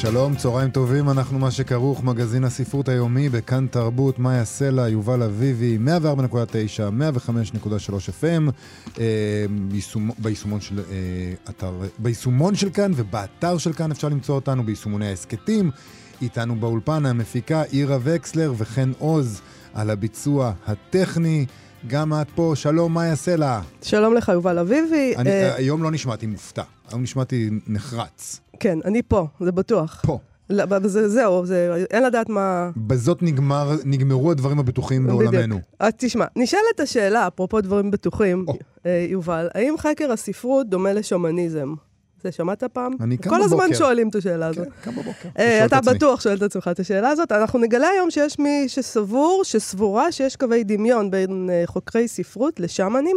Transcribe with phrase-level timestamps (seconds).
[0.00, 5.78] שלום, צהריים טובים, אנחנו מה שכרוך, מגזין הספרות היומי בכאן תרבות, מאיה סלע, יובל אביבי,
[5.86, 6.26] 104.9,
[7.26, 7.68] 105.3
[8.20, 8.50] FM,
[9.00, 9.04] אה,
[9.68, 10.84] ביישומון, ביישומון של אה,
[11.50, 15.70] אתר, ביישומון של כאן ובאתר של כאן אפשר למצוא אותנו ביישומוני ההסכתים.
[16.22, 19.40] איתנו באולפן המפיקה אירה וקסלר וחן עוז
[19.74, 21.46] על הביצוע הטכני.
[21.86, 23.60] גם את פה, שלום, מאיה סלע.
[23.82, 25.14] שלום לך, יובל אביבי.
[25.16, 25.54] אני, אה...
[25.54, 28.40] היום לא נשמעתי מופתע, היום נשמעתי נחרץ.
[28.60, 30.02] כן, אני פה, זה בטוח.
[30.06, 30.18] פה.
[30.50, 32.70] לא, זה, זהו, זה, אין לדעת מה...
[32.76, 35.56] בזאת נגמר, נגמרו הדברים הבטוחים בעולמנו.
[35.56, 35.60] בדיוק.
[35.80, 38.88] אז תשמע, נשאלת השאלה, אפרופו דברים בטוחים, oh.
[39.08, 41.74] יובל, האם חקר הספרות דומה לשמניזם?
[42.22, 42.92] זה שמעת פעם?
[43.00, 43.38] אני קם בבוקר.
[43.38, 43.74] כל הזמן.
[43.74, 44.68] שואלים את השאלה הזאת.
[44.68, 45.28] כן, קם בבוקר.
[45.38, 47.32] אה, אתה בטוח שואל את עצמך את השאלה הזאת.
[47.32, 53.16] אנחנו נגלה היום שיש מי שסבור, שסבורה שיש קווי דמיון בין אה, חוקרי ספרות לשמנים.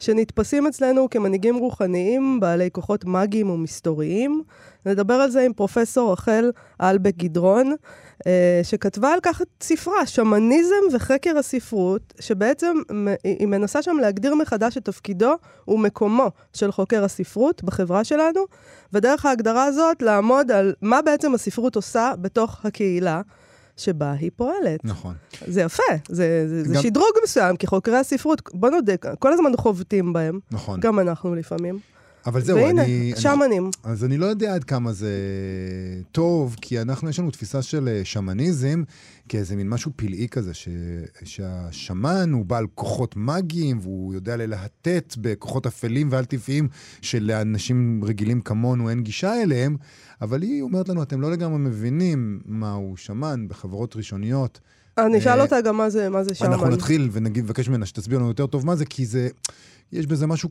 [0.00, 4.42] שנתפסים אצלנו כמנהיגים רוחניים, בעלי כוחות מאגיים ומסתוריים.
[4.86, 7.74] נדבר על זה עם פרופסור רחל אלבק גדרון,
[8.26, 12.76] אה, שכתבה על כך את ספרה, שמניזם וחקר הספרות, שבעצם
[13.24, 15.34] היא מנסה שם להגדיר מחדש את תפקידו
[15.68, 18.40] ומקומו של חוקר הספרות בחברה שלנו,
[18.92, 23.20] ודרך ההגדרה הזאת לעמוד על מה בעצם הספרות עושה בתוך הקהילה.
[23.78, 24.84] שבה היא פועלת.
[24.84, 25.14] נכון.
[25.46, 26.74] זה יפה, זה, זה, גם...
[26.74, 30.38] זה שדרוג מסוים, כי חוקרי הספרות, בוא נודה, כל הזמן חובטים בהם.
[30.50, 30.80] נכון.
[30.80, 31.78] גם אנחנו לפעמים.
[32.26, 33.12] אבל זהו, והנה, אני...
[33.14, 33.70] והנה, שמנים.
[33.84, 35.12] אני, אז אני לא יודע עד כמה זה
[36.12, 38.82] טוב, כי אנחנו, יש לנו תפיסה של אה, שמניזם
[39.28, 40.68] כאיזה מין משהו פלאי כזה, ש,
[41.24, 46.68] שהשמן הוא בעל כוחות מאגיים, והוא יודע ללהטט בכוחות אפלים ועל טבעיים
[47.00, 49.76] שלאנשים רגילים כמונו אין גישה אליהם,
[50.22, 54.60] אבל היא אומרת לנו, אתם לא לגמרי מבינים מהו שמן בחברות ראשוניות.
[54.98, 56.52] אני אשאל אה, אותה גם מה זה, מה זה שמן.
[56.52, 59.28] אנחנו נתחיל ונגיד, נבקש ממנה שתסביר לנו יותר טוב מה זה, כי זה...
[59.92, 60.48] יש בזה משהו,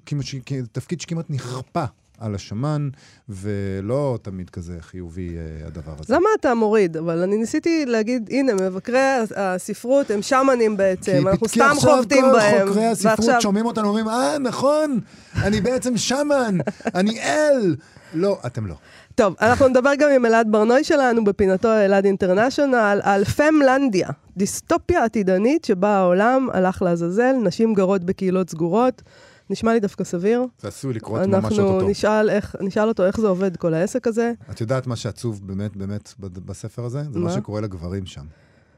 [0.71, 1.85] תפקיד שכמעט נכפה
[2.19, 2.89] על השמן,
[3.29, 6.13] ולא תמיד כזה חיובי uh, הדבר הזה.
[6.13, 6.97] למה אתה מוריד?
[6.97, 8.99] אבל אני ניסיתי להגיד, הנה, מבקרי
[9.35, 12.33] הספרות הם שמנים בעצם, אנחנו סתם חובטים בהם.
[12.33, 13.41] כי עכשיו כל חוקרי הספרות ועכשיו...
[13.41, 14.99] שומעים אותנו, אומרים, אה, נכון,
[15.43, 16.57] אני בעצם שמן,
[16.95, 17.75] אני אל.
[18.13, 18.75] לא, אתם לא.
[19.17, 25.65] טוב, אנחנו נדבר גם עם אלעד ברנוי שלנו בפינתו אלעד אינטרנשיונל על פמלנדיה, דיסטופיה עתידנית
[25.65, 29.01] שבה העולם הלך לעזאזל, נשים גרות בקהילות סגורות.
[29.49, 30.45] נשמע לי דווקא סביר.
[30.59, 31.73] זה עשוי לקרות ממש אותו.
[31.73, 32.29] אנחנו נשאל,
[32.61, 34.31] נשאל אותו איך זה עובד, כל העסק הזה.
[34.51, 37.03] את יודעת מה שעצוב באמת, באמת, בספר הזה?
[37.11, 38.25] זה מה, מה שקורה לגברים שם.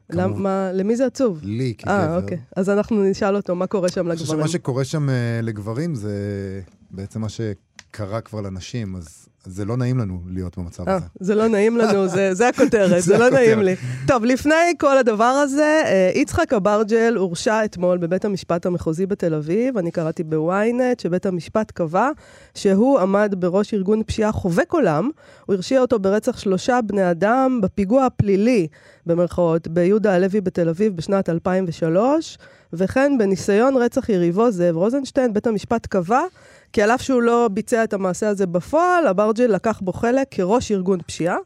[0.09, 1.39] למה, למי זה עצוב?
[1.43, 1.93] לי, כגבר.
[1.93, 2.39] אה, אוקיי.
[2.55, 4.17] אז אנחנו נשאל אותו מה קורה שם לגברים.
[4.17, 5.11] אני חושב שמה שקורה שם uh,
[5.43, 6.13] לגברים זה
[6.91, 11.05] בעצם מה שקרה כבר לנשים, אז זה לא נעים לנו להיות במצב 아, אה, הזה.
[11.19, 13.75] זה לא נעים לנו, זה, זה הכותרת, זה לא נעים לי.
[14.07, 19.77] טוב, לפני כל הדבר הזה, אה, יצחק אברג'ל הורשע אתמול בבית המשפט המחוזי בתל אביב.
[19.77, 22.09] אני קראתי בוויינט שבית המשפט קבע
[22.55, 25.09] שהוא עמד בראש ארגון פשיעה חובק עולם.
[25.45, 28.67] הוא הרשיע אותו ברצח שלושה בני אדם בפיגוע הפלילי,
[29.05, 32.37] במרכאות, ביהודה הלוי בתל אביב בשנת 2003,
[32.73, 36.21] וכן בניסיון רצח יריבו זאב רוזנשטיין, בית המשפט קבע
[36.73, 40.71] כי על אף שהוא לא ביצע את המעשה הזה בפועל, אברג'ל לקח בו חלק כראש
[40.71, 41.37] ארגון פשיעה.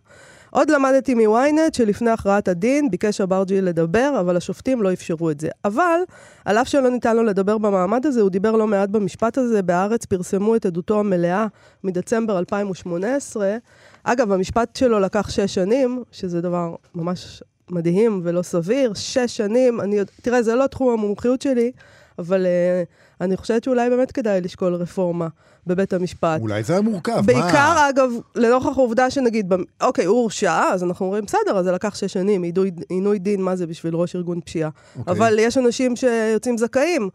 [0.53, 5.50] עוד למדתי מוויינט שלפני הכרעת הדין ביקש אברג'י לדבר, אבל השופטים לא אפשרו את זה.
[5.66, 6.00] אבל,
[6.45, 9.61] על אף שלא ניתן לו לדבר במעמד הזה, הוא דיבר לא מעט במשפט הזה.
[9.61, 11.47] בהארץ פרסמו את עדותו המלאה
[11.84, 13.57] מדצמבר 2018.
[14.03, 18.94] אגב, המשפט שלו לקח שש שנים, שזה דבר ממש מדהים ולא סביר.
[18.94, 20.00] שש שנים, אני...
[20.22, 21.72] תראה, זה לא תחום המומחיות שלי,
[22.19, 25.28] אבל uh, אני חושבת שאולי באמת כדאי לשקול רפורמה
[25.68, 26.41] בבית המשפט.
[26.41, 27.90] אולי זה היה מורכב, בעיקר, מה?
[27.90, 32.14] אגב, לנוכח העובדה שנגיד, אוקיי, הוא הורשע, אז אנחנו אומרים, בסדר, אז זה לקח שש
[32.14, 32.43] שנים,
[32.90, 34.70] עינוי דין, מה זה בשביל ראש ארגון פשיעה.
[34.99, 35.14] אוקיי.
[35.14, 37.09] אבל יש אנשים שיוצאים זכאים.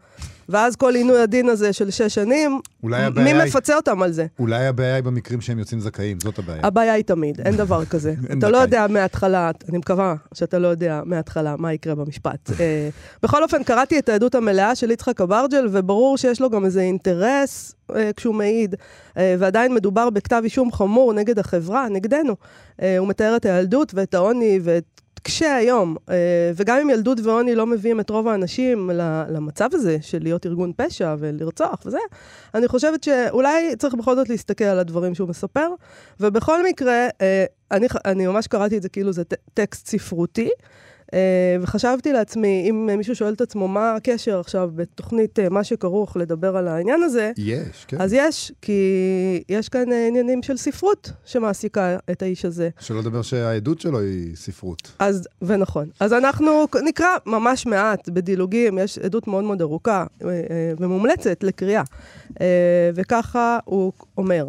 [0.49, 2.59] ואז כל עינוי הדין הזה של שש שנים,
[3.15, 4.25] מי מפצה אותם על זה?
[4.39, 6.59] אולי הבעיה היא במקרים שהם יוצאים זכאים, זאת הבעיה.
[6.63, 8.13] הבעיה היא תמיד, אין דבר כזה.
[8.37, 12.49] אתה לא יודע מההתחלה, אני מקווה שאתה לא יודע מההתחלה מה יקרה במשפט.
[12.59, 12.89] אה,
[13.23, 17.75] בכל אופן, קראתי את העדות המלאה של יצחק אברג'ל, וברור שיש לו גם איזה אינטרס
[18.15, 18.75] כשהוא מעיד,
[19.17, 22.35] אה, ועדיין מדובר בכתב אישום חמור נגד החברה, נגדנו.
[22.81, 27.55] אה, הוא מתאר את הילדות ואת העוני ואת קשה היום, אה, וגם אם ילדות ועוני
[27.55, 28.89] לא מביאים את רוב האנשים
[29.29, 31.97] למצב הזה של להיות ארגון פשע ולרצוח וזה,
[32.55, 35.69] אני חושבת שאולי צריך בכל זאת להסתכל על הדברים שהוא מספר,
[36.19, 40.49] ובכל מקרה, אה, אני, אני ממש קראתי את זה כאילו זה טקסט ספרותי.
[41.13, 46.57] אה, וחשבתי לעצמי, אם מישהו שואל את עצמו מה הקשר עכשיו בתוכנית מה שכרוך לדבר
[46.57, 48.01] על העניין הזה, יש, כן.
[48.01, 48.81] אז יש, כי
[49.49, 52.69] יש כאן עניינים של ספרות שמעסיקה את האיש הזה.
[52.79, 54.91] שלא לדבר שהעדות שלו היא ספרות.
[54.99, 55.89] אז, ונכון.
[55.99, 60.05] אז אנחנו נקרא ממש מעט בדילוגים, יש עדות מאוד מאוד ארוכה
[60.79, 61.83] ומומלצת לקריאה.
[62.95, 64.45] וככה הוא אומר.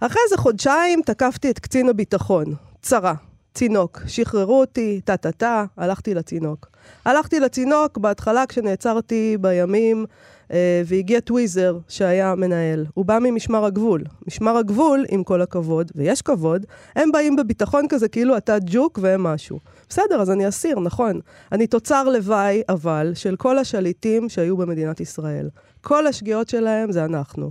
[0.00, 3.14] אחרי איזה חודשיים תקפתי את קצין הביטחון, צרה.
[3.54, 6.68] צינוק, שחררו אותי, טה-טה-טה, הלכתי לצינוק.
[7.04, 10.06] הלכתי לצינוק בהתחלה כשנעצרתי בימים,
[10.52, 12.86] אה, והגיע טוויזר שהיה מנהל.
[12.94, 14.04] הוא בא ממשמר הגבול.
[14.26, 16.66] משמר הגבול, עם כל הכבוד, ויש כבוד,
[16.96, 19.60] הם באים בביטחון כזה כאילו אתה ג'וק והם משהו.
[19.88, 21.20] בסדר, אז אני אסיר, נכון.
[21.52, 25.48] אני תוצר לוואי, אבל, של כל השליטים שהיו במדינת ישראל.
[25.80, 27.50] כל השגיאות שלהם זה אנחנו.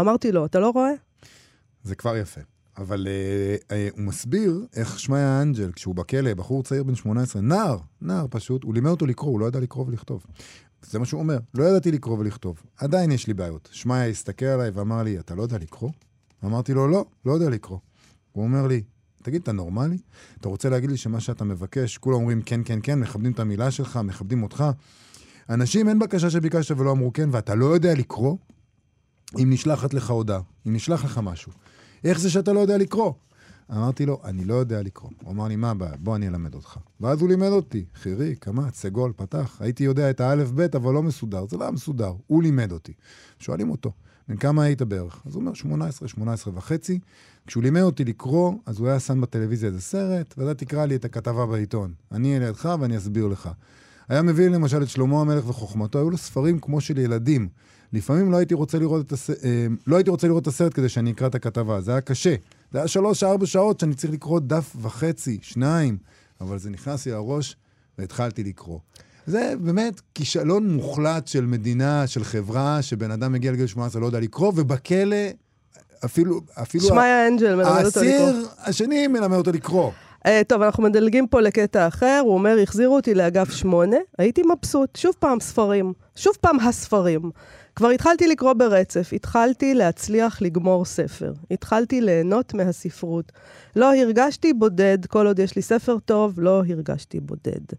[0.00, 0.92] אמרתי לו, אתה לא רואה?
[1.82, 2.40] זה כבר יפה.
[2.76, 7.78] אבל uh, uh, הוא מסביר איך שמעיה אנג'ל, כשהוא בכלא, בחור צעיר בן 18, נער,
[8.00, 10.26] נער פשוט, הוא לימד אותו לקרוא, הוא לא ידע לקרוא ולכתוב.
[10.82, 12.62] זה מה שהוא אומר, לא ידעתי לקרוא ולכתוב.
[12.76, 13.68] עדיין יש לי בעיות.
[13.72, 15.90] שמעיה הסתכל עליי ואמר לי, אתה לא יודע לקרוא?
[16.44, 17.78] אמרתי לו, לא, לא יודע לקרוא.
[18.32, 18.82] הוא אומר לי,
[19.22, 19.98] תגיד, אתה נורמלי?
[20.40, 23.70] אתה רוצה להגיד לי שמה שאתה מבקש, כולם אומרים כן, כן, כן, מכבדים את המילה
[23.70, 24.64] שלך, מכבדים אותך.
[25.48, 28.36] אנשים, אין בקשה שביקשת ולא אמרו כן, ואתה לא יודע לקרוא?
[29.38, 31.52] אם נשלחת לך הודעה, אם נשלח לך משהו.
[32.04, 33.12] איך זה שאתה לא יודע לקרוא?
[33.72, 35.10] אמרתי לו, אני לא יודע לקרוא.
[35.22, 35.92] הוא אמר לי, מה הבעיה?
[35.98, 36.78] בוא אני אלמד אותך.
[37.00, 39.56] ואז הוא לימד אותי, חירי, קמץ, סגול, פתח.
[39.60, 41.46] הייתי יודע את האלף-בית, אבל לא מסודר.
[41.48, 42.12] זה לא היה מסודר.
[42.26, 42.92] הוא לימד אותי.
[43.38, 43.92] שואלים אותו,
[44.28, 45.22] בן כמה היית בערך?
[45.26, 46.98] אז הוא אומר, 18, 18 וחצי.
[47.46, 51.04] כשהוא לימד אותי לקרוא, אז הוא היה שם בטלוויזיה איזה סרט, ואתה תקרא לי את
[51.04, 51.92] הכתבה בעיתון.
[52.12, 53.50] אני אהיה לידך ואני אסביר לך.
[54.08, 57.48] היה מביא למשל את שלמה המלך וחוכמתו, היו לו ספרים כמו של ילדים.
[57.92, 59.30] לפעמים לא הייתי רוצה לראות את, הס...
[59.30, 62.34] אה, לא הייתי רוצה לראות את הסרט כדי שאני אקרא את הכתבה, זה היה קשה.
[62.72, 65.98] זה היה שלוש-ארבע שעות שאני צריך לקרוא דף וחצי, שניים,
[66.40, 67.56] אבל זה נכנס לי לראש
[67.98, 68.78] והתחלתי לקרוא.
[69.26, 74.20] זה באמת כישלון מוחלט של מדינה, של חברה, שבן אדם מגיע לגיל 18 לא יודע
[74.20, 75.16] לקרוא, ובכלא
[76.04, 76.40] אפילו...
[76.62, 78.26] אפילו שמעיה אנג'ל מלמד אותו לקרוא.
[78.28, 79.90] האסיר השני מלמד אותו לקרוא.
[80.26, 84.96] Uh, טוב, אנחנו מדלגים פה לקטע אחר, הוא אומר, החזירו אותי לאגף שמונה, הייתי מבסוט,
[84.96, 87.30] שוב פעם ספרים, שוב פעם הספרים.
[87.76, 93.32] כבר התחלתי לקרוא ברצף, התחלתי להצליח לגמור ספר, התחלתי ליהנות מהספרות.
[93.76, 97.76] לא הרגשתי בודד, כל עוד יש לי ספר טוב, לא הרגשתי בודד.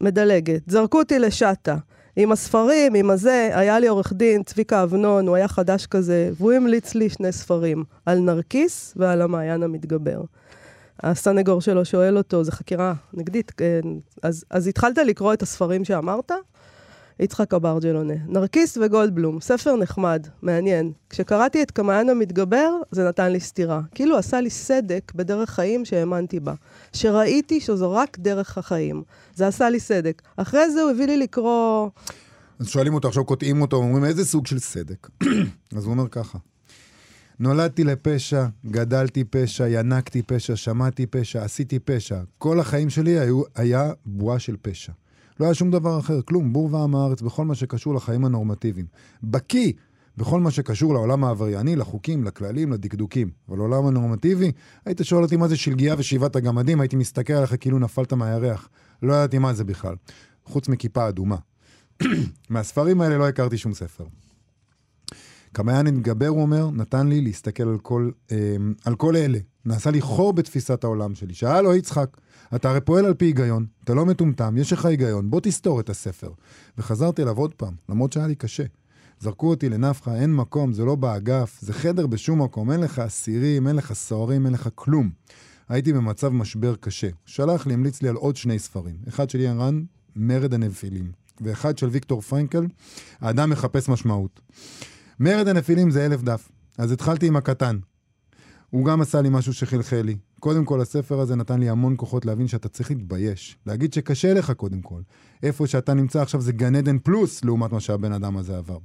[0.00, 1.76] מדלגת, זרקו אותי לשאטה.
[2.16, 6.52] עם הספרים, עם הזה, היה לי עורך דין, צביקה אבנון, הוא היה חדש כזה, והוא
[6.52, 10.20] המליץ לי שני ספרים, על נרקיס ועל המעיין המתגבר.
[11.02, 13.80] הסנגור שלו שואל אותו, זו חקירה נגדית, כן,
[14.22, 16.32] אז, אז התחלת לקרוא את הספרים שאמרת?
[17.20, 18.14] יצחק אברג'ל עונה.
[18.26, 20.92] נרקיס וגולדבלום, ספר נחמד, מעניין.
[21.10, 23.80] כשקראתי את קמען המתגבר, זה נתן לי סטירה.
[23.94, 26.54] כאילו עשה לי סדק בדרך חיים שהאמנתי בה.
[26.92, 29.02] שראיתי שזו רק דרך החיים.
[29.34, 30.22] זה עשה לי סדק.
[30.36, 31.88] אחרי זה הוא הביא לי לקרוא...
[32.58, 35.08] אז שואלים אותו, עכשיו קוטעים אותו, אומרים, איזה סוג של סדק?
[35.76, 36.38] אז הוא אומר ככה.
[37.42, 42.20] נולדתי לפשע, גדלתי פשע, ינקתי פשע, שמעתי פשע, עשיתי פשע.
[42.38, 44.92] כל החיים שלי היו, היה בועה של פשע.
[45.40, 48.86] לא היה שום דבר אחר, כלום, בור ועם הארץ בכל מה שקשור לחיים הנורמטיביים.
[49.22, 49.72] בקיא
[50.16, 53.30] בכל מה שקשור לעולם העברייני, לחוקים, לכללים, לדקדוקים.
[53.48, 54.52] אבל לעולם הנורמטיבי,
[54.84, 58.68] היית שואל אותי מה זה שלגיה ושבעת הגמדים, הייתי מסתכל עליך כאילו נפלת מהירח.
[59.02, 59.94] לא ידעתי מה זה בכלל.
[60.44, 61.36] חוץ מכיפה אדומה.
[62.50, 64.04] מהספרים האלה לא הכרתי שום ספר.
[65.52, 69.38] קמיין נתגבר, הוא אומר, נתן לי להסתכל על כל, אה, על כל אלה.
[69.64, 71.34] נעשה לי חור בתפיסת העולם שלי.
[71.34, 72.16] שאל לו יצחק,
[72.54, 75.90] אתה הרי פועל על פי היגיון, אתה לא מטומטם, יש לך היגיון, בוא תסתור את
[75.90, 76.30] הספר.
[76.78, 78.64] וחזרתי אליו עוד פעם, למרות שהיה לי קשה.
[79.20, 83.68] זרקו אותי לנפחה, אין מקום, זה לא באגף, זה חדר בשום מקום, אין לך אסירים,
[83.68, 85.10] אין לך סוהרים, אין לך כלום.
[85.68, 87.08] הייתי במצב משבר קשה.
[87.26, 88.96] שלח לי, המליץ לי על עוד שני ספרים.
[89.08, 89.82] אחד של איין רן,
[90.16, 92.66] מרד הנפילים, ואחד של ויקטור פרנקל,
[93.20, 94.40] האדם מחפש משמעות.
[95.20, 96.48] מרד הנפילים זה אלף דף.
[96.78, 97.78] אז התחלתי עם הקטן.
[98.70, 100.16] הוא גם עשה לי משהו שחלחל לי.
[100.40, 103.56] קודם כל, הספר הזה נתן לי המון כוחות להבין שאתה צריך להתבייש.
[103.66, 105.00] להגיד שקשה לך קודם כל.
[105.42, 108.78] איפה שאתה נמצא עכשיו זה גן עדן פלוס לעומת מה שהבן אדם הזה עבר.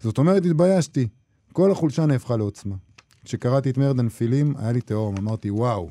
[0.00, 1.08] זאת אומרת, התביישתי.
[1.52, 2.74] כל החולשה נהפכה לעוצמה.
[3.24, 5.90] כשקראתי את מרד הנפילים, היה לי תהום, אמרתי, וואו.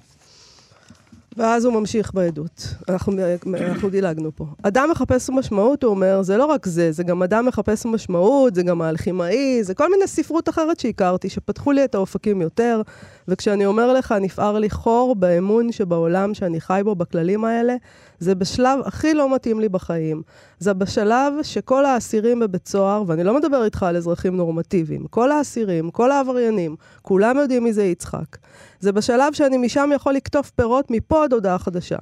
[1.38, 2.68] ואז הוא ממשיך בעדות.
[2.90, 3.14] אנחנו,
[3.54, 4.46] אנחנו דילגנו פה.
[4.64, 8.64] אדם מחפש משמעות, הוא אומר, זה לא רק זה, זה גם אדם מחפש משמעות, זה
[8.64, 12.82] גם האלכימאי, זה כל מיני ספרות אחרת שהכרתי, שפתחו לי את האופקים יותר,
[13.28, 17.76] וכשאני אומר לך, נפער לי חור באמון שבעולם שאני חי בו, בכללים האלה,
[18.20, 20.22] זה בשלב הכי לא מתאים לי בחיים.
[20.60, 25.92] זה בשלב שכל האסירים בבית סוהר, ואני לא מדבר איתך על אזרחים נורמטיביים, כל האסירים,
[25.92, 28.38] כל העבריינים, כולם יודעים מי זה יצחק.
[28.80, 31.98] זה בשלב שאני משם יכול לקטוף פירות מפה עד הודעה חדשה.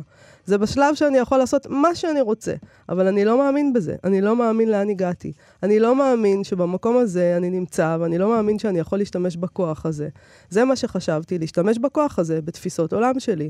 [0.45, 2.53] זה בשלב שאני יכול לעשות מה שאני רוצה,
[2.89, 3.95] אבל אני לא מאמין בזה.
[4.03, 5.31] אני לא מאמין לאן הגעתי.
[5.63, 10.07] אני לא מאמין שבמקום הזה אני נמצא, ואני לא מאמין שאני יכול להשתמש בכוח הזה.
[10.49, 13.49] זה מה שחשבתי, להשתמש בכוח הזה בתפיסות עולם שלי.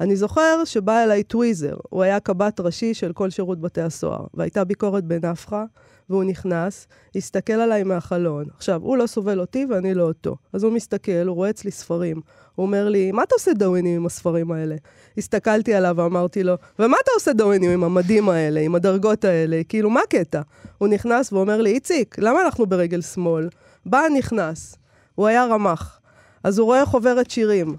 [0.00, 4.64] אני זוכר שבא אליי טוויזר, הוא היה קב"ט ראשי של כל שירות בתי הסוהר, והייתה
[4.64, 5.64] ביקורת בנפחא,
[6.10, 6.86] והוא נכנס,
[7.16, 8.44] הסתכל עליי מהחלון.
[8.56, 10.36] עכשיו, הוא לא סובל אותי ואני לא אותו.
[10.52, 12.20] אז הוא מסתכל, הוא רואה אצלי ספרים.
[12.54, 14.76] הוא אומר לי, מה אתה עושה דאווינים עם הספרים האלה?
[15.18, 19.60] הסתכלתי עליו ואמרתי לו, ומה אתה עושה דאווינים עם המדים האלה, עם הדרגות האלה?
[19.68, 20.40] כאילו, מה הקטע?
[20.78, 23.48] הוא נכנס ואומר לי, איציק, למה אנחנו ברגל שמאל?
[23.86, 24.76] בא נכנס.
[25.14, 26.00] הוא היה רמ"ח.
[26.44, 27.76] אז הוא רואה חוברת שירים.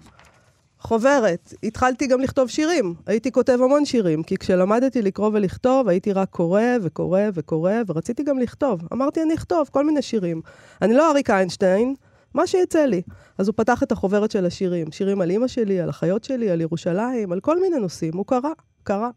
[0.80, 1.54] חוברת.
[1.64, 2.94] התחלתי גם לכתוב שירים.
[3.06, 8.40] הייתי כותב המון שירים, כי כשלמדתי לקרוא ולכתוב, הייתי רק קורא וקורא וקורא, ורציתי גם
[8.40, 8.82] לכתוב.
[8.94, 10.42] אמרתי, אני אכתוב כל מיני שירים.
[10.82, 11.96] אני לא אריק איינשטיין,
[12.34, 13.02] מה שיצא לי.
[13.38, 14.92] אז הוא פתח את החוברת של השירים.
[14.92, 18.18] שירים על אימא שלי, על החיות שלי, על ירושלים, על כל מיני נושאים.
[18.18, 18.52] הוא קרא,
[18.84, 19.10] קרא.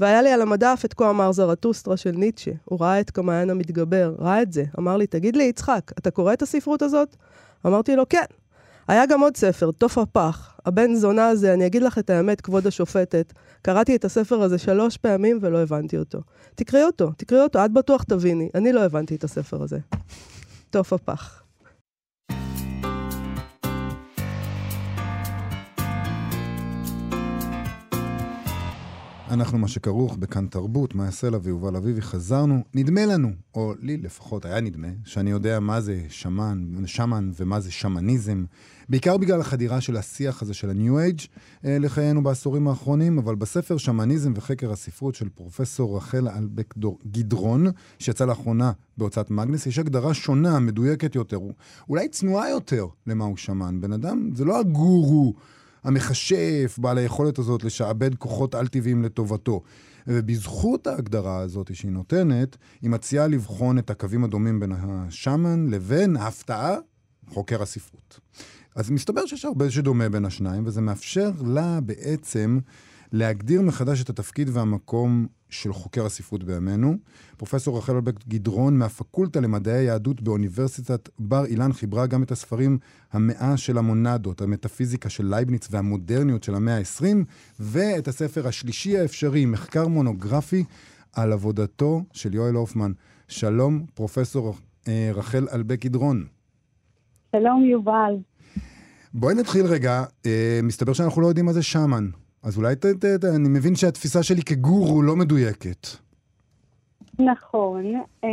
[0.00, 2.50] והיה לי על המדף את כה אמר זרטוסטרה של ניטשה.
[2.64, 4.64] הוא ראה את כמעיין המתגבר, ראה את זה.
[4.78, 7.16] אמר לי, תגיד לי, יצחק, אתה קורא את הספרות הזאת?
[7.66, 8.24] אמרתי לו, כן.
[8.88, 10.58] היה גם עוד ספר, תוף הפח.
[10.66, 14.96] הבן זונה הזה, אני אגיד לך את האמת, כבוד השופטת, קראתי את הספר הזה שלוש
[14.96, 16.20] פעמים ולא הבנתי אותו.
[16.54, 18.48] תקראי אותו, תקראי אותו, את בטוח תביני.
[18.54, 19.78] אני לא הבנתי את הספר הזה.
[20.70, 21.45] תוף הפח.
[29.30, 34.44] אנחנו מה שכרוך בכאן תרבות, מאיה סלע ויובל אביבי, חזרנו, נדמה לנו, או לי לפחות
[34.44, 38.44] היה נדמה, שאני יודע מה זה שמן, שמן ומה זה שמניזם,
[38.88, 41.26] בעיקר בגלל החדירה של השיח הזה של ה-New Age
[41.64, 46.74] אה, לחיינו בעשורים האחרונים, אבל בספר שמניזם וחקר הספרות של פרופסור רחל אלבק
[47.10, 47.66] גדרון,
[47.98, 51.40] שיצא לאחרונה בהוצאת מגנס, יש הגדרה שונה, מדויקת יותר,
[51.88, 53.80] אולי צנועה יותר למהו שמן.
[53.80, 55.34] בן אדם, זה לא הגורו.
[55.86, 59.62] המכשף, בעל היכולת הזאת לשעבד כוחות על-טבעיים לטובתו.
[60.06, 66.76] ובזכות ההגדרה הזאת שהיא נותנת, היא מציעה לבחון את הקווים הדומים בין השאמן לבין ההפתעה,
[67.28, 68.20] חוקר הספרות.
[68.74, 72.58] אז מסתבר שיש הרבה שדומה בין השניים, וזה מאפשר לה בעצם
[73.12, 76.96] להגדיר מחדש את התפקיד והמקום של חוקר הספרות בימינו.
[77.36, 82.78] פרופסור רחל אלבק גדרון מהפקולטה למדעי היהדות באוניברסיטת בר אילן חיברה גם את הספרים
[83.12, 87.04] המאה של המונדות, המטאפיזיקה של לייבניץ והמודרניות של המאה ה-20,
[87.60, 90.64] ואת הספר השלישי האפשרי, מחקר מונוגרפי
[91.12, 92.92] על עבודתו של יואל הופמן.
[93.28, 94.54] שלום, פרופסור
[94.88, 96.26] אה, רחל אלבק גדרון.
[97.36, 98.14] שלום, יובל.
[99.14, 102.08] בואי נתחיל רגע, אה, מסתבר שאנחנו לא יודעים מה זה שמן.
[102.46, 105.86] אז אולי ת, ת, ת, אני מבין שהתפיסה שלי כגורו לא מדויקת.
[107.18, 107.94] נכון.
[108.24, 108.28] אה,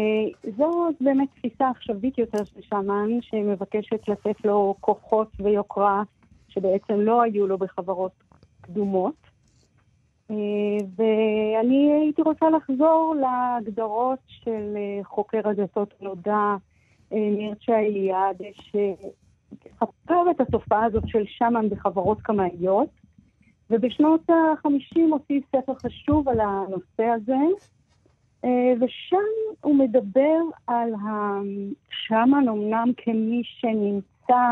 [0.58, 6.04] זו באמת תפיסה עכשווית יותר של שמן, שמבקשת לתת לו כוחות ויוקרה
[6.48, 8.12] שבעצם לא היו לו בחברות
[8.62, 9.16] קדומות.
[10.32, 10.36] אה,
[10.96, 16.56] ואני הייתי רוצה לחזור להגדרות של אה, חוקר הדתות נודע
[17.12, 23.03] מירצ'ה אליעד, שחקר את התופעה הזאת של שמן בחברות קמאיות.
[23.70, 27.38] ובשנות ה-50 הוציא ספר חשוב על הנושא הזה,
[28.46, 29.18] אה, ושם
[29.62, 34.52] הוא מדבר על השאמן אמנם כמי שנמצא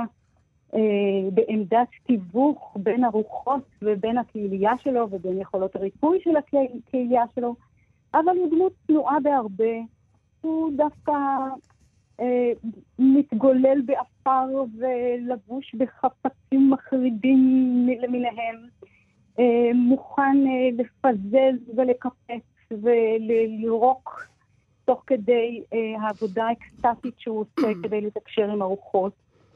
[0.74, 7.56] אה, בעמדת תיווך בין הרוחות ובין הקהילייה שלו ובין יכולות הריפוי של הקהילייה שלו,
[8.14, 9.74] אבל הוא דמות צנועה בהרבה.
[10.42, 11.12] הוא דווקא
[12.20, 12.52] אה,
[13.00, 18.56] מתגולל באפר ולבוש בחפצים מחרידים למיניהם.
[19.40, 24.28] אה, מוכן אה, לפזז ולקפץ ולירוק
[24.86, 29.14] תוך כדי אה, העבודה האקסטטית שהוא עושה כדי לתקשר עם הרוחות.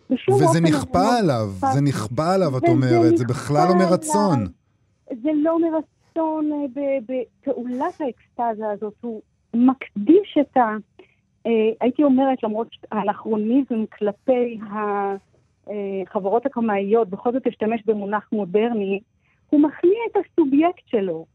[0.10, 4.46] וזה נכפה עליו, זה נכפה עליו, את אומרת, זה בכלל לא מרצון.
[5.24, 6.52] זה לא מרצון
[7.06, 9.22] בפעולת האקסטזה הזאת, הוא
[9.54, 10.76] מקדיש את ה...
[11.82, 14.60] הייתי אומרת, למרות האנכרוניזם כלפי
[15.68, 19.00] החברות הקמאיות, בכל זאת אשתמש במונח מודרני,
[19.50, 21.26] הוא מכניע את הסובייקט שלו,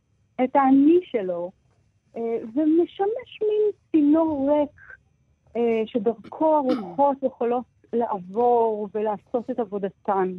[0.44, 1.50] את האני שלו,
[2.16, 4.80] אה, ומשמש מין צינור ריק
[5.56, 10.32] אה, שדרכו הרוחות יכולות לעבור ולעשות את עבודתן.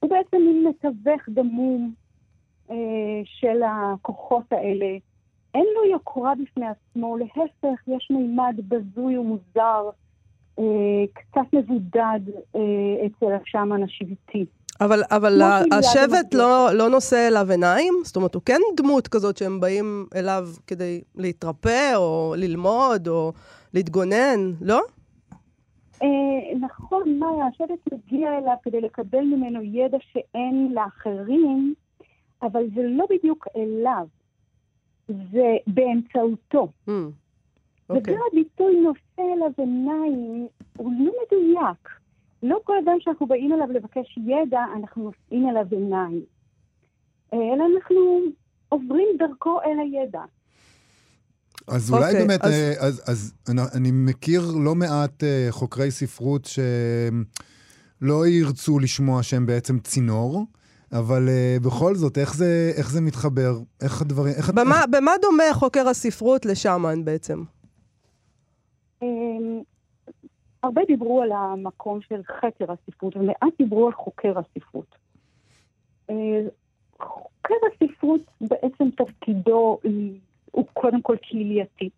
[0.00, 1.94] הוא בעצם מין מתווך דמום
[2.70, 2.76] אה,
[3.24, 4.96] של הכוחות האלה.
[5.54, 9.90] אין לו יוקרה בפני עצמו, להפך, יש מימד בזוי ומוזר,
[11.12, 12.20] קצת מבודד
[13.06, 14.46] אצל השאמן השבטי.
[14.80, 17.94] אבל, אבל ה- שהיא השבט לא, לא נושא אליו עיניים?
[18.04, 23.32] זאת אומרת, הוא כן דמות כזאת שהם באים אליו כדי להתרפא, או ללמוד, או
[23.74, 24.80] להתגונן, לא?
[26.02, 26.08] אה,
[26.60, 31.74] נכון, מאיה, השבט מגיע אליו כדי לקבל ממנו ידע שאין לאחרים,
[32.42, 34.06] אבל זה לא בדיוק אליו,
[35.08, 36.68] זה באמצעותו.
[36.88, 36.90] Hmm,
[37.90, 38.14] אוקיי.
[38.14, 41.88] וגם הביטוי נושא אליו עיניים הוא לא מדויק.
[42.42, 46.22] לא כל אדם שאנחנו באים אליו לבקש ידע, אנחנו נושאים אליו עיניים.
[47.32, 48.20] אה, אלא אנחנו
[48.68, 50.22] עוברים דרכו אל הידע.
[51.68, 55.90] אז אולי אוקיי, באמת, אז- אה, אז, אז אני, אני מכיר לא מעט אה, חוקרי
[55.90, 60.44] ספרות שלא ירצו לשמוע שהם בעצם צינור,
[60.92, 63.58] אבל אה, בכל זאת, איך זה, איך זה מתחבר?
[63.82, 64.34] איך הדברים...
[64.36, 67.42] איך, במה, במה דומה חוקר הספרות לשאמן בעצם?
[70.62, 74.94] הרבה דיברו על המקום של חקר הספרות, ומעט דיברו על חוקר הספרות.
[76.10, 76.40] אה,
[77.00, 79.78] חוקר הספרות בעצם תפקידו
[80.50, 81.90] הוא קודם כל קהילייתי,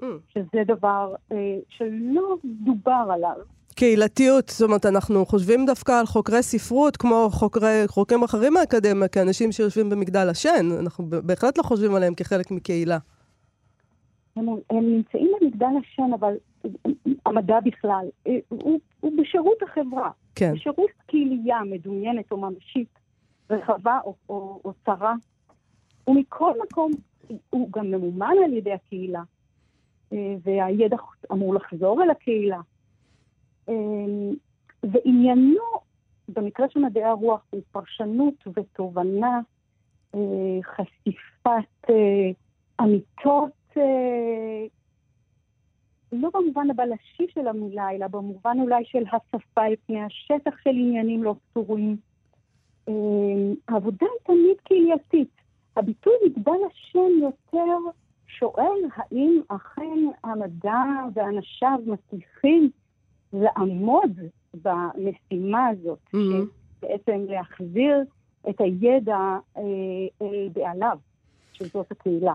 [0.00, 0.04] Hmm.
[0.34, 3.36] שזה דבר אה, שלא דובר עליו.
[3.74, 9.52] קהילתיות, זאת אומרת, אנחנו חושבים דווקא על חוקרי ספרות, כמו חוקרי, חוקרים אחרים מהאקדמיה, כאנשים
[9.52, 10.66] שיושבים במגדל השן.
[10.80, 12.98] אנחנו בהחלט לא חושבים עליהם כחלק מקהילה.
[14.36, 16.34] הם, הם נמצאים במגדל השן, אבל
[17.26, 20.10] המדע בכלל, אה, הוא, הוא בשירות החברה.
[20.34, 20.52] כן.
[20.54, 22.98] בשירות קהילייה מדומיינת או ממשית,
[23.50, 25.14] רחבה או, או, או צרה,
[26.06, 26.92] ומכל מקום
[27.50, 29.22] הוא גם ממומן על ידי הקהילה,
[30.12, 30.96] אה, והידע
[31.32, 32.60] אמור לחזור אל הקהילה.
[33.68, 33.74] אה,
[34.82, 35.62] ועניינו,
[36.28, 39.40] במקרה של מדעי הרוח, הוא פרשנות ותובנה,
[40.62, 41.90] חשיפת
[42.80, 43.76] אמיתות,
[46.12, 51.22] לא במובן הבלשי של המילה, אלא במובן אולי של הצפה אל פני השטח של עניינים
[51.22, 51.96] לא פתורים.
[52.88, 52.94] אה,
[53.68, 55.28] העבודה היא תמיד קהילתית.
[55.76, 57.76] הביטוי מגדל השם יותר
[58.26, 60.82] שואל האם אכן המדע
[61.14, 62.70] ואנשיו מצליחים
[63.32, 64.10] לעמוד
[64.54, 66.16] במשימה הזאת, Mhm.
[66.82, 68.04] בעצם להחזיר
[68.50, 69.18] את הידע
[69.56, 69.62] אה,
[70.22, 70.98] אל בעליו,
[71.52, 72.32] שזאת הקהילה.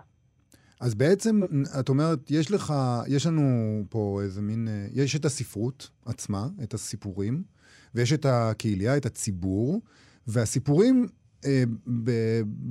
[0.79, 1.41] אז בעצם,
[1.79, 2.73] את אומרת, יש לך,
[3.07, 3.43] יש לנו
[3.89, 7.43] פה איזה מין, יש את הספרות עצמה, את הסיפורים,
[7.95, 9.81] ויש את הקהילייה, את הציבור,
[10.27, 11.07] והסיפורים
[11.45, 11.63] אה,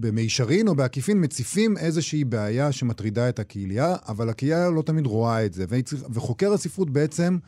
[0.01, 5.55] במישרין או בעקיפין מציפים איזושהי בעיה שמטרידה את הקהילייה, אבל הקהילייה לא תמיד רואה את
[5.55, 5.65] זה.
[5.69, 7.39] והיא צריך- וחוקר הספרות בעצם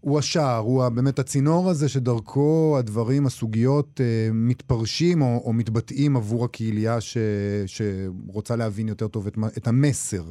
[0.00, 6.44] הוא השער, הוא באמת הצינור הזה שדרכו הדברים, הסוגיות, אה, מתפרשים או, או מתבטאים עבור
[6.44, 7.16] הקהילייה ש,
[7.66, 10.24] שרוצה להבין יותר טוב את, את המסר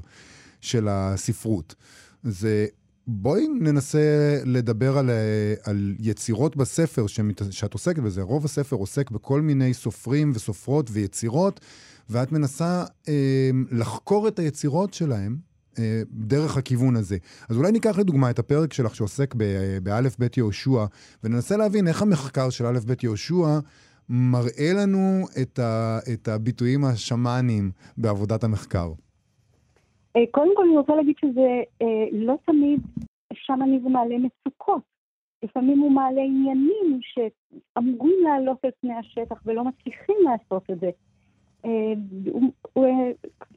[0.61, 1.75] של הספרות.
[2.23, 2.65] זה...
[3.07, 8.21] בואי ננסה לדבר על, אה, על יצירות בספר שמת, שאת עוסקת בזה.
[8.21, 11.59] רוב הספר עוסק בכל מיני סופרים וסופרות ויצירות,
[12.09, 15.37] ואת מנסה אה, לחקור את היצירות שלהם
[16.11, 17.17] דרך הכיוון הזה.
[17.49, 19.35] אז אולי ניקח לדוגמה את הפרק שלך שעוסק
[19.83, 20.85] באלף בית יהושע,
[21.23, 23.59] וננסה להבין איך המחקר של אלף בית יהושע
[24.09, 28.91] מראה לנו את, ה, את הביטויים השמאניים בעבודת המחקר.
[30.15, 32.79] אה, קודם כל אני רוצה להגיד שזה אה, לא תמיד
[33.33, 34.81] שמאניזם מעלה מצוקות.
[35.43, 40.89] לפעמים הוא מעלה עניינים שאמורים לעלות על פני השטח ולא מצליחים לעשות את זה.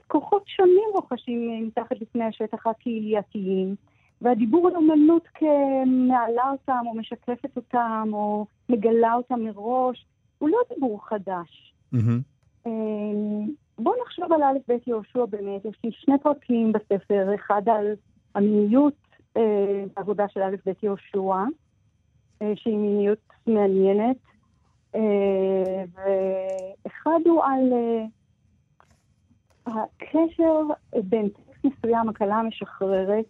[0.06, 3.74] כוחות שונים רוכשים אה, מתחת לפני השטח הקהילייתיים,
[4.22, 10.06] והדיבור על אומנות כמעלה אותם או משקפת אותם או מגלה אותם מראש,
[10.38, 11.74] הוא לא דיבור חדש.
[13.78, 17.92] בואו נחשוב על א' ב' יהושע באמת, יש לי שני פרקים בספר, אחד על
[18.34, 18.94] המיניות
[19.36, 21.44] אה, בעבודה של א' ב' יהושע,
[22.42, 24.37] אה, שהיא מיניות מעניינת, אה,
[25.94, 28.04] ואחד הוא על אה,
[29.66, 30.62] הקשר
[31.04, 33.24] בין טקסט מסוים, הקלה המשחררת,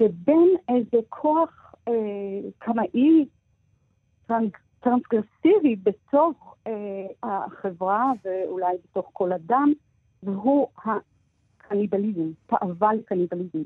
[0.00, 1.92] ובין איזה כוח אה,
[2.58, 3.24] קמאי
[4.26, 6.72] טרנס, טרנסגרסיבי בתוך אה,
[7.22, 9.72] החברה ואולי בתוך כל אדם,
[10.22, 13.62] והוא הקניבליזם, תאווה לקניבליזם.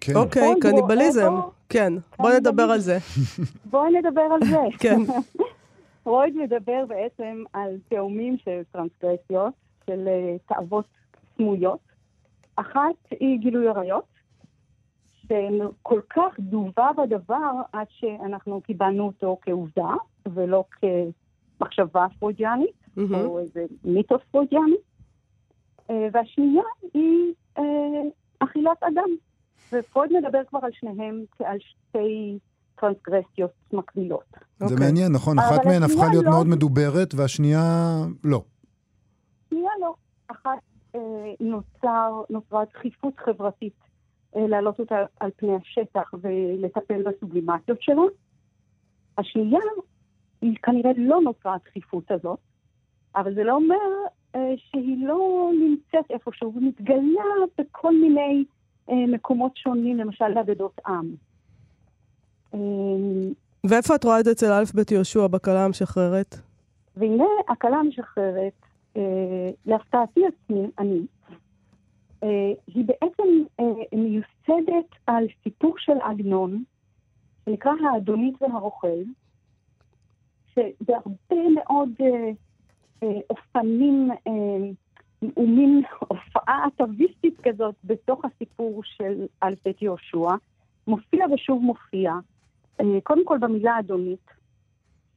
[0.00, 0.16] כן.
[0.16, 1.34] אוקיי, קניבליזם.
[1.68, 2.98] כן, בוא נדבר על זה.
[3.70, 4.60] בואי נדבר על זה.
[4.78, 5.00] כן.
[6.06, 9.54] פרויד מדבר בעצם על תאומים של טרנסגרסיות,
[9.86, 10.84] של אה, תאוות
[11.36, 11.78] סמויות.
[12.56, 14.04] אחת היא גילוי עריות,
[15.22, 19.94] שכל כך דובה בדבר עד שאנחנו קיבלנו אותו כעובדה
[20.26, 22.86] ולא כמחשבה פרוידיאנית.
[22.96, 23.14] מהמם.
[23.14, 24.76] או איזה מיתוס פרוידיאני,
[25.90, 26.62] אה, והשנייה
[26.94, 27.62] היא אה,
[28.38, 29.08] אכילת אדם.
[29.72, 32.38] ופרויד מדבר כבר על שניהם כעל שתי
[32.80, 34.36] טרנסגרסיות מקבילות.
[34.58, 34.86] זה אוקיי.
[34.86, 35.38] מעניין, נכון?
[35.38, 37.62] אחת מהן הפכה השנייה להיות לא- מאוד מדוברת, והשנייה
[38.24, 38.42] לא.
[39.50, 39.94] שנייה לא.
[40.28, 40.58] אחת
[40.94, 41.00] אה,
[41.40, 43.74] נוצר, נוצרה דחיפות חברתית
[44.36, 48.02] אה, להעלות אותה על פני השטח ולטפל בסובלימציות שלה.
[49.18, 49.60] השנייה,
[50.40, 52.38] היא כנראה לא נוצרה הדחיפות הזאת,
[53.16, 53.76] אבל זה לא אומר
[54.34, 57.24] אה, שהיא לא נמצאת איפשהו, היא מתגלה
[57.58, 58.44] בכל מיני
[58.90, 61.14] אה, מקומות שונים, למשל באגדות עם.
[62.56, 63.30] אה,
[63.70, 66.34] ואיפה את רואה את זה אצל א' ב' יהושע בכלה המשחררת?
[66.96, 68.52] והנה הכלה המשחררת,
[68.96, 71.00] אה, להפתעתי עצמי, אני,
[72.22, 73.28] אה, היא בעצם
[73.60, 76.64] אה, מיוסדת על סיפור של עגנון,
[77.44, 78.98] שנקרא האדונית והרוכל,
[80.54, 82.30] שבהרבה מאוד אה,
[83.02, 84.70] אה, אופנים, אה,
[85.34, 90.30] הוא מין הופעה אטביסטית כזאת בתוך הסיפור של א' ב' יהושע,
[90.86, 92.12] מופיע ושוב מופיע,
[93.02, 94.30] קודם כל במילה אדונית,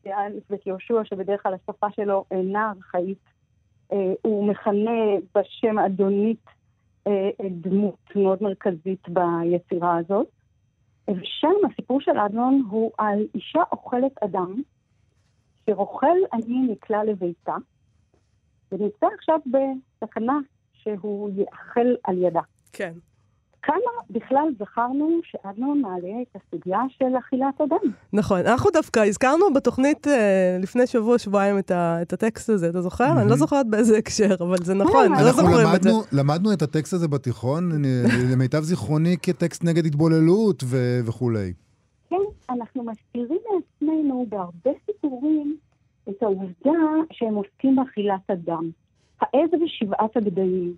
[0.06, 3.24] ב' יהושע, שבדרך כלל השפה שלו אינה ארכאית,
[3.92, 5.02] אה, הוא מכנה
[5.36, 6.46] בשם אדונית
[7.08, 10.28] אה, דמות מאוד מרכזית ביצירה הזאת.
[11.10, 14.62] ושם הסיפור של עדנון הוא על אישה אוכלת אדם,
[15.66, 17.56] שרוכל עני נקלע לביתה,
[18.72, 20.38] ונמצא עכשיו בסכנה
[20.74, 22.42] שהוא יאכל על ידה.
[22.74, 22.94] כן.
[23.64, 23.78] כמה
[24.10, 27.92] בכלל זכרנו שעדנון מעלה את הסוגיה של אכילת אדם?
[28.14, 28.40] נכון.
[28.40, 33.22] אנחנו דווקא הזכרנו בתוכנית אה, לפני שבוע, שבועיים את, ה, את הטקסט הזה, אתה זוכר?
[33.22, 35.90] אני לא זוכרת באיזה הקשר, אבל זה נכון, לא זוכרים את זה.
[35.90, 41.54] למדנו, למדנו את הטקסט הזה בתיכון, אני- למיטב זיכרוני, כטקסט נגד התבוללות ו- וכולי.
[42.10, 42.16] כן,
[42.50, 45.58] אנחנו מסתירים מעצמנו בהרבה סיפורים
[46.10, 46.80] את העובדה
[47.12, 48.70] שהם עוסקים באכילת אדם.
[49.22, 50.74] העז ושבעת הגדיים.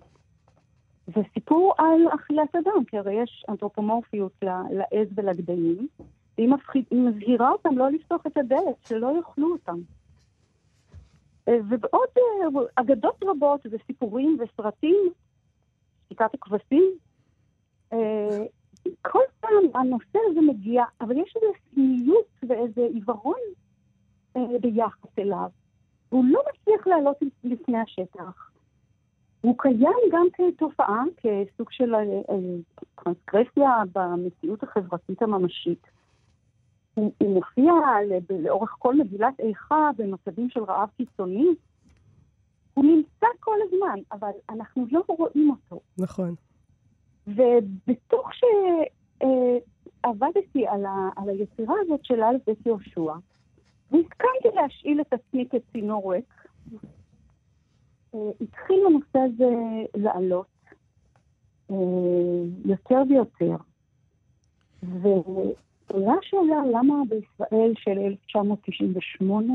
[1.06, 5.88] זה סיפור על אכילת אדם, כי הרי יש אנתרופומורפיות לעז ולגדיים,
[6.38, 9.78] והיא מפחיד- מזהירה אותם לא לפתוח את הדלת, שלא יאכלו אותם.
[11.48, 15.10] אה, ובעוד אה, אגדות רבות וסיפורים וסרטים,
[16.04, 16.90] שתיקת הכבשים,
[17.92, 18.38] אה,
[19.02, 23.40] כל פעם הנושא הזה מגיע, אבל יש איזו סמיות ואיזה עיוורון
[24.60, 25.50] ביחס אליו.
[26.08, 28.51] הוא לא מצליח לעלות לפני השטח.
[29.42, 32.36] הוא קיים גם כתופעה, כסוג של אה, אה,
[32.94, 35.86] טרנסגרסיה במציאות החברתית הממשית.
[36.94, 37.72] הוא, הוא מופיע
[38.30, 41.46] לאורך כל מגילת איכה במצבים של רעב קיצוני.
[42.74, 45.80] הוא נמצא כל הזמן, אבל אנחנו לא רואים אותו.
[45.98, 46.34] נכון.
[47.26, 48.30] ובתוך
[50.04, 53.12] שעבדתי על, ה, על היצירה הזאת של א' ב' יהושע,
[53.90, 56.41] והסכמתי להשאיל את עצמי כצינור ריק, אה,
[58.40, 59.54] התחיל הנושא הזה
[59.94, 60.46] לעלות
[61.70, 61.76] אה,
[62.64, 63.56] יותר ויותר.
[64.82, 69.54] ועולה השאלה למה בישראל של 1998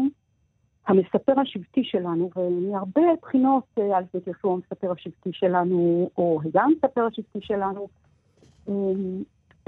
[0.87, 7.05] המספר השבטי שלנו, ומהרבה בחינות אה, א' ב' יהושע המספר השבטי שלנו, או היה המספר
[7.05, 7.87] השבטי שלנו,
[8.69, 8.73] אה,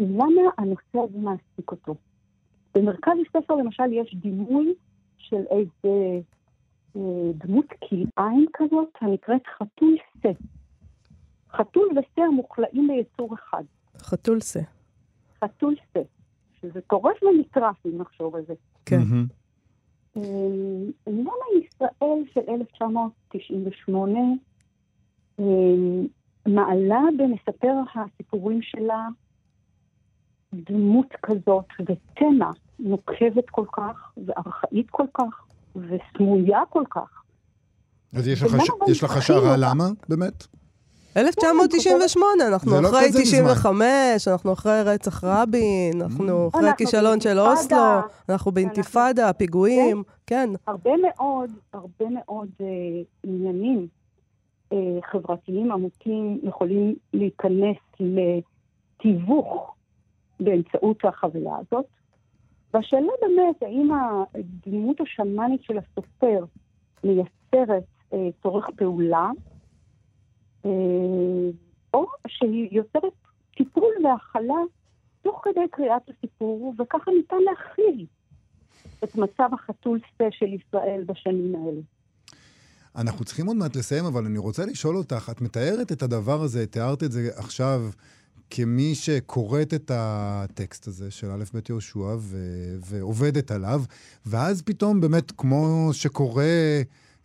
[0.01, 1.95] למה הנושא הזה מעסיק אותו?
[2.75, 4.73] במרכז הספר למשל יש דימוי
[5.17, 6.19] של איזה אה,
[7.33, 10.31] דמות כלאיים כזאת, הנקראת חתול שא.
[11.49, 13.63] חתול ושא המוכלאים ביצור אחד.
[13.97, 14.59] חתול שא.
[15.43, 15.99] חתול שא.
[16.61, 18.53] שזה טורף ונטרף, אם נחשוב על זה.
[18.85, 18.97] כן.
[18.97, 19.25] מהמם.
[20.17, 20.21] אה,
[21.07, 24.19] למה ישראל של 1998
[25.39, 25.45] אה,
[26.47, 29.07] מעלה במספר הסיפורים שלה
[30.53, 37.23] דמות כזאת ותמה נוקבת כל כך וארכאית כל כך וסמויה כל כך?
[38.13, 38.55] אז יש לך,
[38.87, 39.55] יש לך השערה?
[39.57, 40.47] למה, באמת?
[41.17, 43.53] 1998, אנחנו זה לא אחרי כזה מזמן.
[43.53, 47.39] 95, אנחנו אחרי רצח רבין, אנחנו אחרי אנחנו הכישלון של.
[47.39, 47.77] אוסלו,
[48.29, 50.49] אנחנו באינתיפאדה, פיגועים, כן.
[50.67, 52.65] הרבה מאוד, הרבה מאוד אה,
[53.23, 53.87] עניינים
[54.73, 54.77] אה,
[55.11, 59.75] חברתיים עמוקים יכולים להיכנס לתיווך
[60.39, 61.85] באמצעות החבילה הזאת.
[62.73, 66.45] והשאלה באמת, האם הדמות השמאנית של הסופר
[67.03, 69.29] מייצרת אה, צורך פעולה,
[70.65, 70.71] אה,
[71.93, 73.13] או שהיא יוצרת
[73.55, 74.61] טיפול והכלה
[75.21, 78.05] תוך כדי קריאת הסיפור, וככה ניתן להכיל
[79.03, 81.81] את מצב החתול שא של ישראל בשנים האלה.
[82.95, 86.67] אנחנו צריכים עוד מעט לסיים, אבל אני רוצה לשאול אותך, את מתארת את הדבר הזה,
[86.67, 87.81] תיארת את זה עכשיו
[88.49, 93.83] כמי שקוראת את הטקסט הזה של א' ב' יהושע ו- ועובדת עליו,
[94.25, 96.43] ואז פתאום באמת, כמו שקורה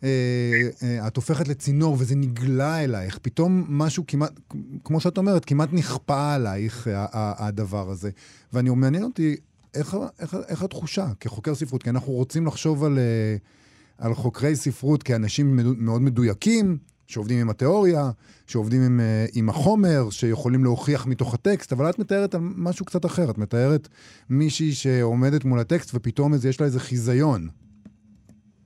[0.03, 0.09] אה,
[0.83, 4.39] אה, את הופכת לצינור וזה נגלה אלייך, פתאום משהו כמעט,
[4.83, 8.09] כמו שאת אומרת, כמעט נכפה עלייך הדבר הזה.
[8.53, 9.35] ואני, מעניין אותי,
[9.73, 11.83] איך, איך, איך התחושה כחוקר ספרות?
[11.83, 13.35] כי אנחנו רוצים לחשוב על, אה,
[13.97, 18.03] על חוקרי ספרות כאנשים מאוד מדויקים, שעובדים עם התיאוריה,
[18.47, 23.05] שעובדים עם, אה, עם החומר, שיכולים להוכיח מתוך הטקסט, אבל את מתארת על משהו קצת
[23.05, 23.31] אחר.
[23.31, 23.87] את מתארת
[24.29, 27.47] מישהי שעומדת מול הטקסט ופתאום איזה, יש לה איזה חיזיון.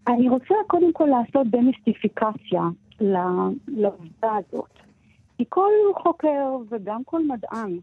[0.08, 2.62] אני רוצה קודם כל לעשות דמיסטיפיקציה
[3.68, 4.70] לעובדה הזאת.
[5.38, 5.72] כי כל
[6.04, 7.80] חוקר וגם כל מדען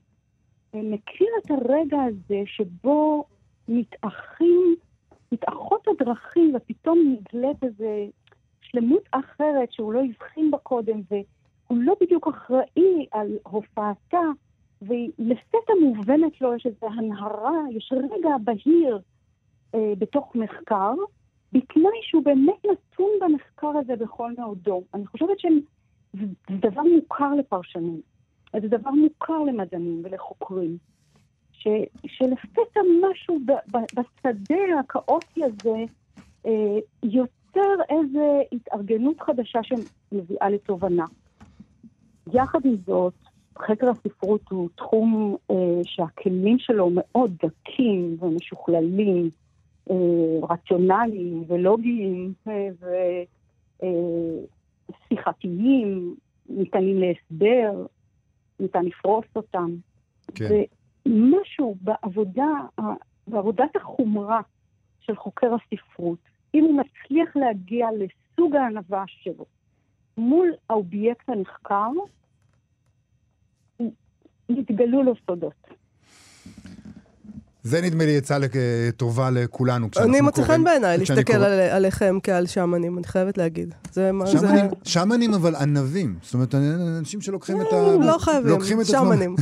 [0.75, 3.25] אה, מכיר את הרגע הזה שבו
[3.69, 4.75] מתאחים,
[5.33, 8.11] מתאחות הדרכים ופתאום נגלית איזו
[8.71, 14.21] שלמות אחרת שהוא לא הבחין בה קודם והוא לא בדיוק אחראי על הופעתה
[14.83, 19.01] ולפתע מובנת לו יש איזו הנהרה, יש רגע בהיר
[19.75, 20.95] אה, בתוך מחקר
[21.53, 24.83] בתנאי שהוא באמת נתון במחקר הזה בכל מאודו.
[24.95, 28.01] אני חושבת שזה דבר מוכר לפרשנים,
[28.53, 30.77] זה דבר מוכר למדענים ולחוקרים,
[31.53, 31.69] ש,
[32.07, 35.85] שלפתע משהו ב, ב, בשדה הכאוטי הזה
[36.47, 36.79] אה,
[37.57, 41.05] יוצר איזו התארגנות חדשה שמביאה לתובנה.
[42.33, 43.15] יחד עם זאת,
[43.59, 49.31] חקר הספרות הוא תחום אה, שהכלים שלו מאוד דקים ומשוכללים.
[49.91, 49.97] אה,
[50.51, 52.69] רציונליים ולוגיים אה,
[54.91, 56.15] ושיחתיים,
[56.49, 57.87] ניתנים להסבר,
[58.61, 59.71] ניתן לפרוס אותם.
[60.35, 60.45] כן.
[61.07, 62.47] ומשהו בעבודה,
[63.27, 64.41] בעבודת החומרה
[65.01, 66.19] של חוקר הספרות,
[66.57, 69.45] אם הוא מצליח להגיע לסוג הענווה שלו
[70.19, 71.91] מול האובייקט הנחקר,
[74.49, 75.53] יתגלו לו סודות.
[77.63, 78.53] זה נדמה לי עצה לק-
[78.97, 79.91] טובה לכולנו.
[79.91, 83.75] כשאנחנו אני מוצא חן בעיניי כשאני להסתכל קורא- על- עליכם כעל שמנים, אני חייבת להגיד.
[83.93, 84.39] זה מה זה...
[84.39, 86.19] שמנים, שמנים אבל ענבים.
[86.23, 86.55] זאת אומרת,
[87.01, 87.97] אנשים שלוקחים את ה...
[88.07, 89.37] לא חייבים, לוקחים את עצמם- שמנים.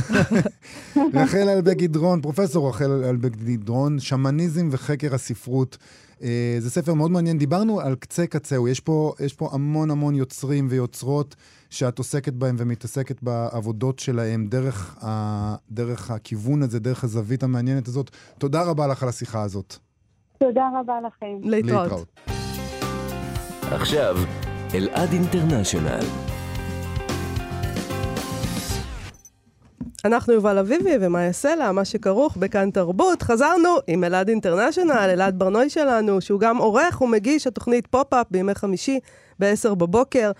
[1.21, 5.77] רחל אלבק גדרון, פרופסור רחל אלבק גדרון, שמניזם וחקר הספרות.
[6.23, 10.15] אה, זה ספר מאוד מעניין, דיברנו על קצה קצהו, יש פה, יש פה המון המון
[10.15, 11.35] יוצרים ויוצרות
[11.69, 18.11] שאת עוסקת בהם ומתעסקת בעבודות שלהם דרך, ה, דרך הכיוון הזה, דרך הזווית המעניינת הזאת.
[18.37, 19.75] תודה רבה לך על השיחה הזאת.
[20.39, 21.49] תודה רבה לכם.
[21.49, 22.19] להתראות.
[23.61, 24.17] עכשיו,
[24.73, 26.24] אלעד International.
[30.05, 33.21] אנחנו יובל אביבי ומאיה סלע, מה שכרוך בכאן תרבות.
[33.21, 38.99] חזרנו עם אלעד International, אלעד ברנוי שלנו, שהוא גם עורך ומגיש התוכנית Pop-Up בימי חמישי
[39.39, 40.31] ב-10 בבוקר,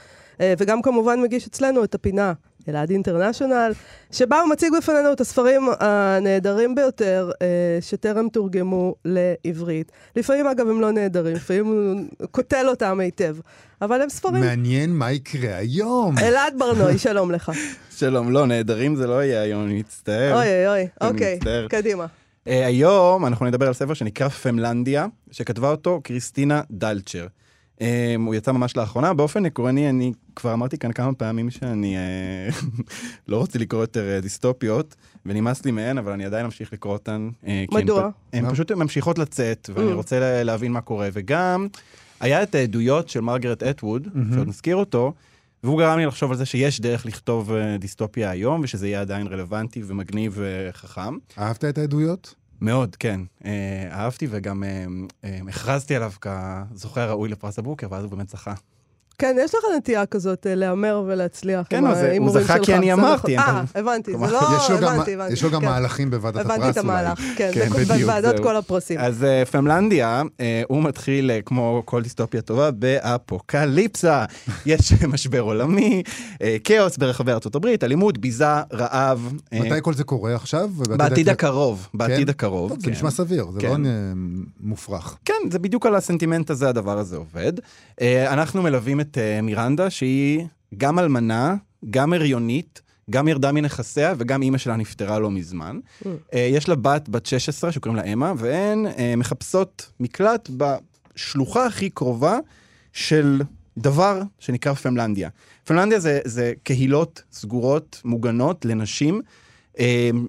[0.42, 2.34] אה, וגם כמובן מגיש אצלנו את הפינה.
[2.70, 3.72] אלעד International,
[4.12, 9.92] שבה הוא מציג בפנינו את הספרים הנהדרים ביותר אה, שטרם תורגמו לעברית.
[10.16, 13.36] לפעמים, אגב, הם לא נהדרים, לפעמים הוא קוטל אותם היטב,
[13.82, 14.44] אבל הם ספרים.
[14.44, 16.18] מעניין מה יקרה היום.
[16.18, 17.52] אלעד ברנוי, שלום לך.
[17.98, 20.36] שלום, לא, נהדרים זה לא יהיה היום, אני מצטער.
[20.36, 21.68] אוי אוי אוי, אוקיי, מצטער.
[21.68, 22.06] קדימה.
[22.06, 27.28] Uh, היום אנחנו נדבר על ספר שנקרא פמלנדיה, שכתבה אותו קריסטינה דלצ'ר.
[27.80, 27.82] Um,
[28.26, 31.96] הוא יצא ממש לאחרונה, באופן עקרוני אני כבר אמרתי כאן כמה פעמים שאני
[32.50, 32.56] uh,
[33.28, 37.30] לא רוצה לקרוא יותר uh, דיסטופיות, ונמאס לי מהן, אבל אני עדיין אמשיך לקרוא אותן.
[37.44, 38.10] Uh, מדוע?
[38.34, 39.96] הן פשוט ממשיכות לצאת, ואני Mm.
[39.96, 41.10] רוצה לה- להבין מה קורה.
[41.14, 41.68] וגם,
[42.20, 45.14] היה את העדויות של מרגרט אטווד, שעוד נזכיר אותו,
[45.64, 49.82] והוא גרם לי לחשוב על זה שיש דרך לכתוב דיסטופיה היום, ושזה יהיה עדיין רלוונטי
[49.86, 51.18] ומגניב וחכם.
[51.40, 52.36] אהבת את העדויות?
[52.62, 53.22] מאוד, כן.
[53.46, 54.86] אה, אהבתי וגם אה,
[55.24, 58.54] אה, הכרזתי עליו כזוכה הראוי לפרס הבוקר, ואז הוא באמת זכה.
[59.18, 62.56] כן, יש לך נטייה כזאת אה, להמר ולהצליח כן, עם לא, זה- הוא ההימורים זכה
[62.56, 62.66] שלך.
[62.66, 64.40] כי אני אמרתי, אה, הבנתי, זה לא...
[64.70, 65.34] הבנתי, הבנתי.
[65.34, 65.68] יש לו גם כן.
[65.68, 66.64] מהלכים בוועדת הפרס אולי.
[66.64, 68.40] הבנתי את המהלך, כן, כן, בוועדות.
[68.40, 69.00] כל הפרסים.
[69.00, 74.26] אז אה, פמלנדיה, אה, הוא מתחיל, כמו כל דיסטופיה טובה, באפוקליפסה.
[74.66, 76.04] יש משבר עולמי,
[76.64, 79.34] כאוס ברחבי ארצות הברית, אלימות, ביזה, רעב.
[79.54, 80.70] מתי כל זה קורה עכשיו?
[80.98, 81.56] בעתיד הקרוב?
[81.56, 82.30] הקרוב, בעתיד כן?
[82.30, 82.70] הקרוב.
[82.80, 82.92] זה כן.
[82.92, 83.82] נשמע סביר, זה כן.
[83.82, 83.90] לא
[84.60, 85.18] מופרך.
[85.26, 87.54] כן, זה בדיוק על הסנטימנט הזה הדבר הזה עובד.
[88.28, 90.46] אנחנו מלווים את אה, מירנדה, שהיא
[90.78, 91.56] גם אלמנה,
[91.90, 95.80] גם הריונית, גם ירדה מנכסיה, וגם אימא שלה נפטרה לא מזמן.
[96.34, 101.90] אה, יש לה בת, בת 16, שקוראים לה אמה, והן אה, מחפשות מקלט בשלוחה הכי
[101.90, 102.38] קרובה
[102.94, 103.42] של
[103.78, 105.30] דבר שנקרא פמלנדיה.
[105.64, 109.22] פמלנדיה זה, זה קהילות סגורות, מוגנות לנשים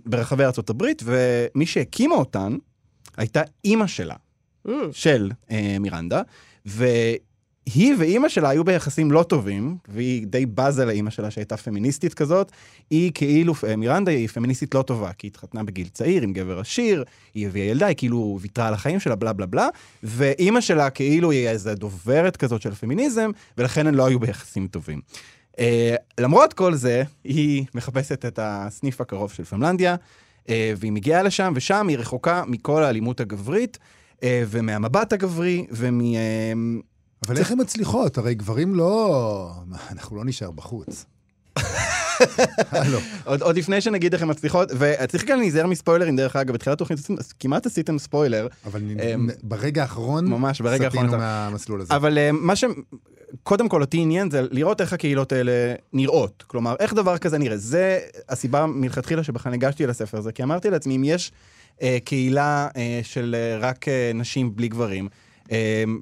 [0.07, 2.57] ברחבי ארצות הברית, ומי שהקימה אותן
[3.17, 4.15] הייתה אימא שלה.
[4.67, 5.31] Mm, של
[5.81, 6.23] מירנדה,
[7.75, 12.53] היא ואימא שלה היו ביחסים לא טובים, והיא די בזה לאימא שלה שהייתה פמיניסטית כזאת.
[12.91, 16.61] היא כאילו, אה, מירנדה היא פמיניסטית לא טובה, כי היא התחתנה בגיל צעיר עם גבר
[16.61, 19.69] עשיר, היא הביאה ילדה, היא כאילו ויתרה על החיים שלה, בלה בלה בלה,
[20.03, 25.01] ואימא שלה כאילו היא איזה דוברת כזאת של הפמיניזם, ולכן הם לא היו ביחסים טובים.
[25.53, 25.59] Uh,
[26.21, 29.97] למרות כל זה, היא מחפשת את הסניף הקרוב של פמלנדיה,
[30.45, 33.79] uh, והיא מגיעה לשם, ושם היא רחוקה מכל האלימות הגברית,
[34.15, 36.01] uh, ומהמבט הגברי, ומ...
[36.01, 36.96] Uh,
[37.27, 38.19] אבל איך הן מצליחות?
[38.19, 39.53] הרי גברים לא...
[39.91, 41.05] אנחנו לא נשאר בחוץ.
[43.25, 47.01] עוד, עוד לפני שנגיד איך הן מצליחות, וצריך גם להיזהר מספוילרים, דרך אגב, בתחילת תוכנית
[47.41, 48.49] כמעט עשיתם ספוילר.
[48.67, 51.97] אבל אמ, ברגע האחרון, ממש ברגע האחרון סטינו מהמסלול הזה.
[51.97, 52.65] אבל אה, מה ש...
[53.43, 55.53] קודם כל אותי עניין זה לראות איך הקהילות האלה
[55.93, 56.45] נראות.
[56.47, 57.57] כלומר, איך דבר כזה נראה.
[57.57, 61.33] זה הסיבה מלכתחילה שבכלל ניגשתי לספר הזה, כי אמרתי לעצמי, אם יש
[61.83, 65.09] אה, קהילה אה, של אה, רק אה, נשים בלי גברים,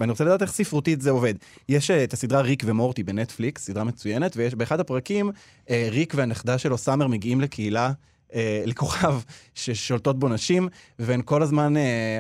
[0.00, 1.34] ואני רוצה לדעת איך ספרותית זה עובד.
[1.68, 5.30] יש אה, את הסדרה ריק ומורטי בנטפליקס, סדרה מצוינת, ויש באחד הפרקים,
[5.70, 7.92] אה, ריק והנכדה שלו, סאמר, מגיעים לקהילה.
[8.34, 9.14] אה, לכוכב
[9.54, 11.74] ששולטות בו נשים, והן כל הזמן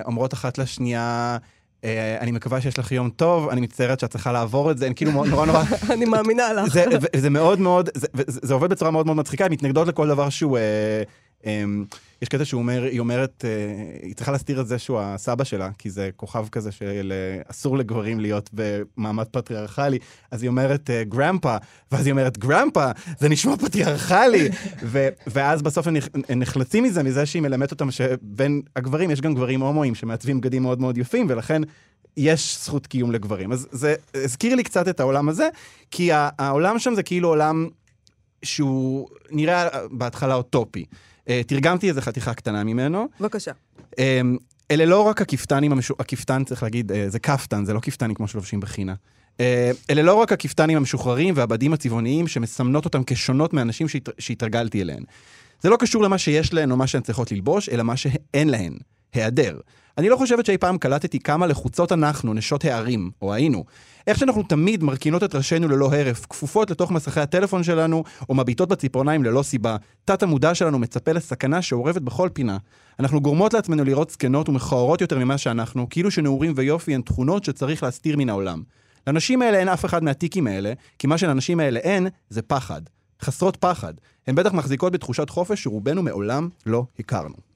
[0.04, 1.36] אומרות אחת לשנייה,
[2.20, 5.24] אני מקווה שיש לך יום טוב, אני מצטערת שאת צריכה לעבור את זה, הן כאילו
[5.24, 5.62] נורא נורא...
[5.94, 6.76] אני מאמינה לך.
[7.16, 7.90] זה, מאוד מאוד,
[8.26, 10.58] זה עובד בצורה מאוד מאוד מצחיקה, הן מתנגדות לכל דבר שהוא...
[11.46, 11.64] אה, אה,
[12.22, 13.50] יש קטע שהוא אומר, היא אומרת, אה,
[14.02, 17.78] היא צריכה להסתיר את זה שהוא הסבא שלה, כי זה כוכב כזה של אה, אסור
[17.78, 19.98] לגברים להיות במעמד פטריארכלי,
[20.30, 21.56] אז היא אומרת גרמפה,
[21.92, 24.48] ואז היא אומרת גרמפה, זה נשמע פטריארכלי,
[24.82, 25.96] ו- ואז בסוף הם,
[26.36, 30.80] נחלצים מזה, מזה שהיא מלמדת אותם שבין הגברים יש גם גברים הומואים שמעצבים בגדים מאוד
[30.80, 31.62] מאוד יפים, ולכן
[32.16, 33.52] יש זכות קיום לגברים.
[33.52, 35.48] אז זה הזכיר לי קצת את העולם הזה,
[35.90, 37.68] כי העולם שם זה כאילו עולם
[38.42, 40.84] שהוא נראה בהתחלה אוטופי.
[41.24, 43.08] Uh, תרגמתי איזה חתיכה קטנה ממנו.
[43.20, 43.52] בבקשה.
[43.90, 43.96] Um,
[44.70, 45.94] אלה לא רק הכפתנים, המשו...
[45.98, 48.94] הכפתן צריך להגיד, uh, זה כפתן, זה לא כפתנים כמו שלובשים בחינה.
[49.36, 49.40] Uh,
[49.90, 54.08] אלה לא רק הכפתנים המשוחררים והבדים הצבעוניים שמסמנות אותם כשונות מהנשים שהת...
[54.18, 55.02] שהתרגלתי אליהן.
[55.60, 58.74] זה לא קשור למה שיש להן או מה שהן צריכות ללבוש, אלא מה שאין להן,
[59.12, 59.58] היעדר.
[59.98, 63.64] אני לא חושבת שאי פעם קלטתי כמה לחוצות אנחנו, נשות הערים, או היינו.
[64.06, 68.68] איך שאנחנו תמיד מרכינות את ראשינו ללא הרף, כפופות לתוך מסכי הטלפון שלנו, או מביטות
[68.68, 69.76] בציפורניים ללא סיבה.
[70.04, 72.58] תת המודע שלנו מצפה לסכנה שאורבת בכל פינה.
[73.00, 77.82] אנחנו גורמות לעצמנו לראות זקנות ומכוערות יותר ממה שאנחנו, כאילו שנעורים ויופי הן תכונות שצריך
[77.82, 78.62] להסתיר מן העולם.
[79.06, 82.82] לנשים האלה אין אף אחד מהטיקים האלה, כי מה שלנשים האלה אין, זה פחד.
[83.22, 83.94] חסרות פחד.
[84.26, 87.53] הן בטח מחזיקות בתחושת חופש שרובנו מעולם לא הכרנו.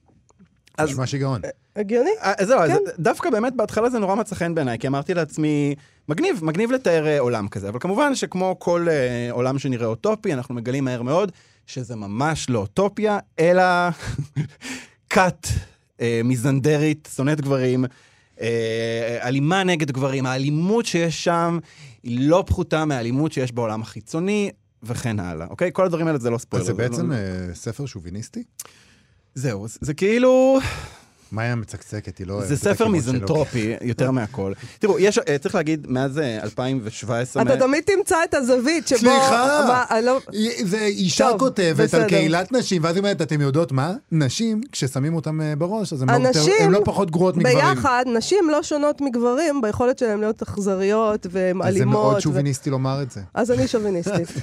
[0.78, 1.40] אז נשמע שיגעון.
[1.76, 2.10] הגיוני?
[2.22, 2.76] אה, זהו, אז כן.
[2.98, 5.74] דווקא באמת בהתחלה זה נורא מצא חן בעיניי, כי אמרתי לעצמי,
[6.08, 10.54] מגניב, מגניב לתאר אה, עולם כזה, אבל כמובן שכמו כל אה, עולם שנראה אוטופי, אנחנו
[10.54, 11.32] מגלים מהר מאוד
[11.66, 13.62] שזה ממש לא אוטופיה, אלא
[15.10, 15.46] כת
[16.00, 17.84] אה, מיזנדרית, שונאת גברים,
[18.40, 21.58] אה, אלימה נגד גברים, האלימות שיש שם
[22.02, 24.50] היא לא פחותה מהאלימות שיש בעולם החיצוני.
[24.82, 25.70] וכן הלאה, אוקיי?
[25.72, 26.62] כל הדברים האלה זה לא ספוילר.
[26.62, 28.42] אז זה בעצם לא- אה, ספר שוביניסטי?
[29.34, 30.58] זהו, זה- כאילו...
[31.32, 32.88] מאיה מצקצקת, היא לא אוהבת זה ספר.
[32.88, 34.52] מיזנטרופי, יותר מהכל.
[34.78, 37.42] תראו, יש, אה, צריך להגיד, מאז אה, 2017...
[37.42, 38.98] אתה מה- תמיד תמצא את הזווית שבו...
[38.98, 39.84] סליחה!
[39.90, 40.18] אני לא-
[40.86, 41.94] אישה כותבת.
[41.94, 43.92] על קהילת נשים, ואז היא אומרת, אתם יודעות מה?
[44.12, 46.28] נשים, כששמים אותם אה, בראש, אז הן לא
[46.60, 47.58] הן לא פחות גרועות מגברים.
[47.58, 51.92] ביחד, נשים לא שונות מגברים ביכולת שלהם להיות אכזריות והן אז זה אלימות.
[51.94, 53.20] מאוד שוביניסטי לומר את זה.
[53.34, 54.28] אז אני שוביניסטית.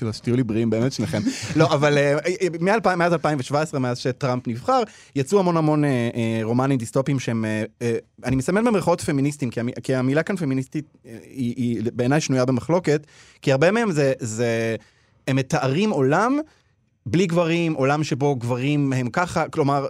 [0.12, 1.20] שתהיו לי בריאים באמת שניכם.
[1.56, 4.82] לא, אבל אה, אה, מ-2000 מאז 2017, מאז שטראמפ נבחר,
[5.16, 6.09] יצאו המון המון אה, אה,
[6.42, 11.18] רומנים דיסטופיים שהם, אה, אה, אני מסמן במרכאות פמיניסטים, כי, כי המילה כאן פמיניסטית אה,
[11.22, 13.06] היא, היא בעיניי שנויה במחלוקת,
[13.42, 14.76] כי הרבה מהם זה, זה,
[15.28, 16.38] הם מתארים עולם
[17.06, 19.86] בלי גברים, עולם שבו גברים הם ככה, כלומר...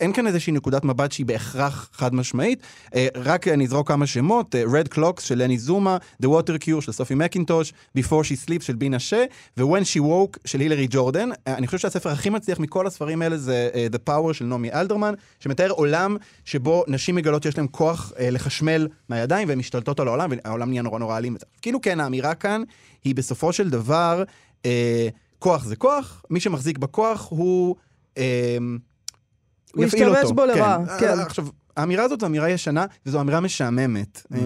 [0.00, 2.62] אין כאן איזושהי נקודת מבט שהיא בהכרח חד משמעית.
[2.94, 6.80] אה, רק אני אזרוק כמה שמות, אה, Red Clocks של לני זומה, The Water Cure
[6.80, 9.24] של סופי מקינטוש, Before She Sleeps של בינה שה,
[9.56, 11.28] ו-When She Woke של הילרי ג'ורדן.
[11.46, 15.14] אה, אני חושב שהספר הכי מצליח מכל הספרים האלה זה The Power של נעמי אלדרמן,
[15.40, 20.70] שמתאר עולם שבו נשים מגלות שיש להן כוח לחשמל מהידיים והן משתלטות על העולם, והעולם
[20.70, 21.36] נהיה נורא נורא אלים.
[21.62, 22.62] כאילו כן, האמירה כאן
[23.04, 24.22] היא בסופו של דבר,
[25.38, 27.76] כוח זה כוח, מי שמחזיק בכוח הוא...
[29.74, 30.32] הוא יפעיל ישתמש.
[30.32, 31.06] בו לרעה, כן.
[31.16, 31.20] כן.
[31.20, 34.22] עכשיו, האמירה הזאת זו אמירה ישנה, וזו אמירה משעממת.
[34.34, 34.40] אה,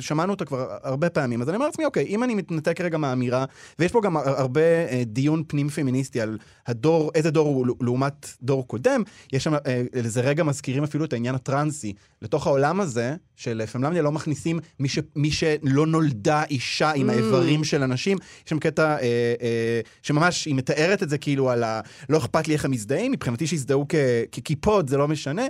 [0.00, 1.42] שמענו אותה כבר הרבה פעמים.
[1.42, 3.44] אז אני אומר לעצמי, אוקיי, אם אני מתנתק רגע מהאמירה,
[3.78, 8.36] ויש פה גם הר- הרבה אה, דיון פנים פמיניסטי על הדור, איזה דור הוא לעומת
[8.42, 11.92] דור קודם, יש שם, אה, לזה רגע מזכירים אפילו את העניין הטרנסי.
[12.22, 17.12] לתוך העולם הזה של פמלמדיה לא מכניסים מי, ש, מי שלא נולדה אישה עם Mm.
[17.12, 18.18] האיברים של אנשים.
[18.44, 18.98] יש שם קטע אה,
[19.42, 21.80] אה, שממש, היא מתארת את זה כאילו על ה...
[22.08, 23.86] לא אכפת לי איך הם מזדהים, מבחינתי שיזדהו
[24.32, 25.42] כקיפוד, זה לא משנה.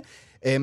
[0.45, 0.57] אה,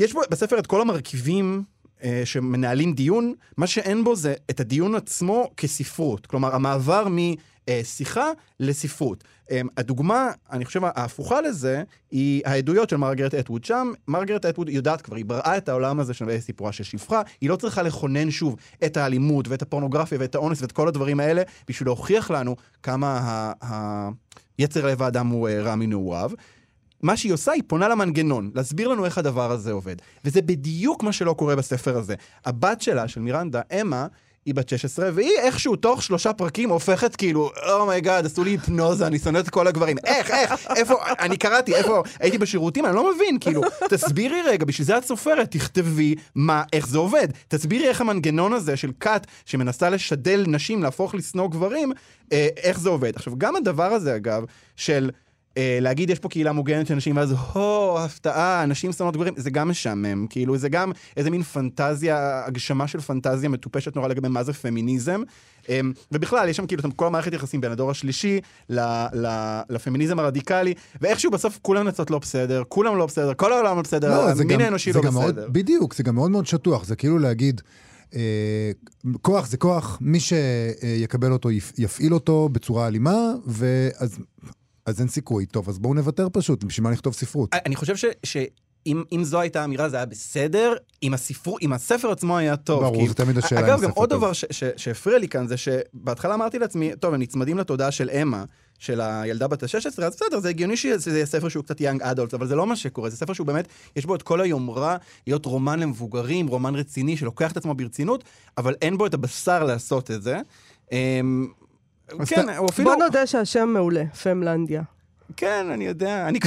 [0.00, 1.62] יש בו בספר את כל המרכיבים
[2.02, 6.26] אה, שמנהלים דיון, מה שאין בו זה את הדיון עצמו כספרות.
[6.26, 8.26] כלומר, המעבר משיחה
[8.60, 9.24] לספרות.
[9.50, 13.64] אה, הדוגמה, אני חושב, ההפוכה לזה, היא העדויות של מרגרט אטווד.
[13.64, 17.50] שם, מרגרט אטווד יודעת כבר, היא בראה את העולם הזה של סיפורה של שפחה, היא
[17.50, 21.88] לא צריכה לכונן שוב את האלימות ואת הפורנוגרפיה ואת האונס ואת כל הדברים האלה, בשביל
[21.88, 23.52] להוכיח לנו כמה ה...
[23.64, 24.08] ה...
[24.58, 26.30] יצר לב האדם הוא אה, רע מנעוריו.
[27.02, 29.96] מה שהיא עושה, היא פונה למנגנון, להסביר לנו איך הדבר הזה עובד.
[30.24, 32.14] וזה בדיוק מה שלא קורה בספר הזה.
[32.44, 34.06] הבת שלה, של מירנדה, אמה,
[34.46, 38.50] היא בת 16, והיא איכשהו תוך שלושה פרקים הופכת כאילו, oh my God, עשו לי
[38.50, 39.96] היפנוזה, אני שונאת את כל הגברים.
[40.04, 44.86] איך, איך, איפה, אני קראתי, איפה, הייתי בשירותים, אני לא מבין, כאילו, תסבירי רגע, בשביל
[44.86, 47.28] זה את סופרת, תכתבי מה, איך זה עובד.
[47.48, 51.92] תסבירי איך המנגנון הזה של כת שמנסה לשדל נשים להפוך לשנוא גברים,
[52.32, 53.16] אה, איך זה עובד.
[53.16, 54.44] עכשיו, גם הדבר הזה, אגב,
[54.76, 55.10] של...
[55.56, 59.50] אה, להגיד יש פה קהילה מוגנת של נשים, ואז הו, הפתעה, נשים שונאות גברים, זה
[59.50, 60.26] גם משעמם.
[60.30, 65.22] כאילו, זה גם איזה מין פנטזיה, הגשמה של פנטזיה מטופשת נורא לגבי מה זה פמיניזם.
[65.68, 65.80] אה,
[66.12, 68.80] ובכלל, יש שם כאילו כל המערכת יחסים בין הדור השלישי ל,
[69.12, 69.26] ל,
[69.70, 74.08] לפמיניזם הרדיקלי, ואיכשהו בסוף כולם נצאות לא בסדר, כולם לא בסדר, כל העולם לא בסדר,
[74.08, 75.48] לא, המין גם- האנושי לא מאוד- בסדר.
[75.52, 76.84] בדיוק, זה גם מאוד מאוד שטוח.
[76.84, 77.60] זה כאילו להגיד,
[78.14, 78.70] אה,
[79.22, 84.18] כוח זה כוח, מי שיקבל אותו יפ- יפעיל אותו בצורה אלימה, ואז
[84.90, 85.46] אז אין סיכוי.
[85.46, 87.54] טוב, אז בואו נוותר פשוט, בשביל מה לכתוב ספרות?
[87.66, 88.04] אני חושב ש...
[88.24, 88.36] ש...
[88.86, 92.82] אם, אם זו הייתה האמירה, זה היה בסדר, אם, הספר, אם הספר עצמו היה טוב.
[92.82, 94.18] ברור, כי- זה תמיד השאלה אם אגב, גם הספר עוד טוב.
[94.18, 94.32] דבר
[94.76, 98.44] שהפריע לי כאן, זה שבהתחלה אמרתי לעצמי, טוב, הם נצמדים לתודעה של אמה,
[98.78, 102.34] של הילדה בת ה-16, אז בסדר, זה הגיוני שזה יהיה ספר שהוא קצת יאנג אדולט,
[102.34, 105.46] אבל זה לא מה שקורה, זה ספר שהוא באמת, יש בו את כל היומרה להיות
[105.46, 108.24] רומן למבוגרים, רומן רציני, שלוקח את עצמו ברצינות,
[108.58, 110.38] אבל אין בו את הבשר לעשות את זה.
[112.26, 112.90] כן, הוא אפילו...
[112.90, 114.82] בוא נודה שהשם מעולה, פמלנדיה.
[115.36, 116.38] כן, אני יודע, אני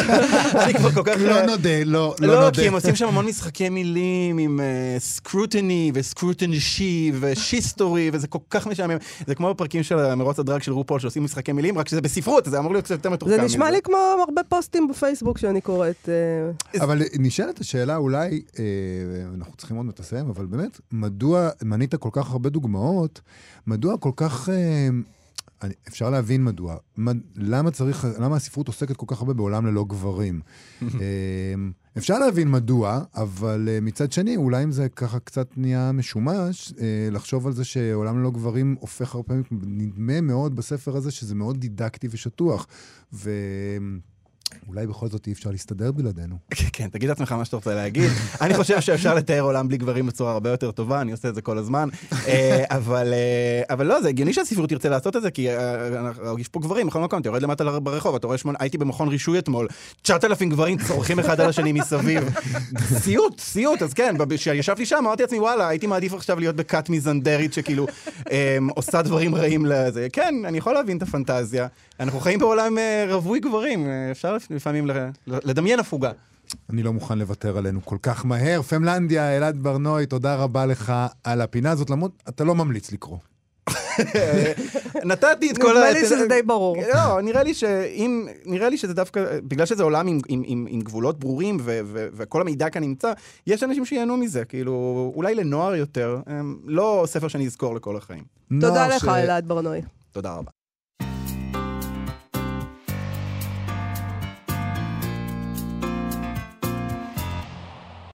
[0.64, 1.16] אני כבר כל כך...
[1.18, 2.50] לא נודה, לא, לא לא, נודה.
[2.50, 4.60] כי הם עושים שם המון משחקי מילים עם
[4.98, 8.96] סקרוטני וסקרוטנשי ושיסטורי, וזה כל כך משעמם.
[9.26, 12.58] זה כמו בפרקים של מרוץ הדרג של רופול שעושים משחקי מילים, רק שזה בספרות, זה
[12.58, 13.42] אמור להיות קצת יותר מתוחכם זה.
[13.42, 13.96] נשמע לי כמו
[14.28, 16.08] הרבה פוסטים בפייסבוק שאני קוראת.
[16.08, 18.64] אה, אבל נשאלת השאלה אולי, אה,
[19.38, 23.20] אנחנו צריכים עוד מעט לסיים, אבל באמת, מדוע מנית כל כך הרבה דוגמאות,
[23.66, 24.48] מדוע כל כך...
[25.62, 26.76] אני, אפשר להבין מדוע.
[26.96, 30.40] מד, למה צריך, למה הספרות עוסקת כל כך הרבה בעולם ללא גברים?
[30.82, 30.88] אה,
[31.98, 37.08] אפשר להבין מדוע, אבל אה, מצד שני, אולי אם זה ככה קצת נהיה משומש, אה,
[37.10, 41.60] לחשוב על זה שעולם ללא גברים הופך הרבה פעמים, נדמה מאוד בספר הזה שזה מאוד
[41.60, 42.66] דידקטי ושטוח.
[44.66, 46.36] ואולי בכל זאת אי אפשר להסתדר בלעדינו.
[46.50, 48.10] כן, כן, תגיד לעצמך מה שאתה רוצה להגיד.
[48.40, 51.42] אני חושב שאפשר לתאר עולם בלי גברים בצורה הרבה יותר טובה, אני עושה את זה
[51.42, 51.88] כל הזמן.
[52.28, 56.48] אה, אבל אה, אבל לא, זה הגיוני שהספרות תרצה לעשות את זה, כי אה, יש
[56.48, 59.68] פה גברים בכל מקום, אתה יורד למטה ברחוב, אתה רואה שמונה, הייתי במכון רישוי אתמול,
[60.02, 62.24] 9,000 גברים צורכים אחד על השני מסביב.
[62.98, 67.52] סיוט, סיוט, אז כן, כשישבתי שם אמרתי לעצמי, וואלה, הייתי מעדיף עכשיו להיות בכת מיזנדרית
[67.52, 67.86] שכאילו
[68.30, 70.06] אה, עושה דברים רעים לזה.
[70.12, 71.66] כן, אני יכול להבין את הפנטזיה.
[72.02, 74.86] אנחנו חיים בעולם אה, רווי גברים, אה, אפשר לפעמים
[75.26, 76.10] לדמיין הפוגה.
[76.70, 78.62] אני לא מוכן לוותר עלינו כל כך מהר.
[78.62, 80.92] פמלנדיה, אלעד ברנועי, תודה רבה לך
[81.24, 83.18] על הפינה הזאת, למרות, אתה לא ממליץ לקרוא.
[85.04, 86.76] נתתי את כל נדמה לי שזה די ברור.
[86.94, 90.80] לא, נראה לי שאם, נראה לי שזה דווקא, בגלל שזה עולם עם, עם, עם, עם
[90.80, 93.12] גבולות ברורים ו, ו, וכל המידע כאן נמצא,
[93.46, 96.20] יש אנשים שייהנו מזה, כאילו, אולי לנוער יותר,
[96.64, 98.22] לא ספר שאני אזכור לכל החיים.
[98.60, 99.80] תודה לך, ש- אלעד ברנועי.
[100.12, 100.50] תודה רבה.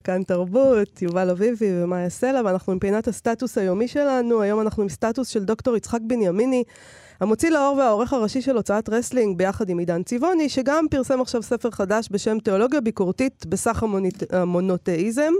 [0.08, 4.42] כאן תרבות, יובל אביבי ומאיה סלע, ואנחנו עם פינת הסטטוס היומי שלנו.
[4.42, 6.64] היום אנחנו עם סטטוס של דוקטור יצחק בנימיני,
[7.20, 11.70] המוציא לאור והעורך הראשי של הוצאת רסלינג ביחד עם עידן צבעוני, שגם פרסם עכשיו ספר
[11.70, 13.84] חדש בשם תיאולוגיה ביקורתית בסך
[14.30, 15.32] המונותאיזם,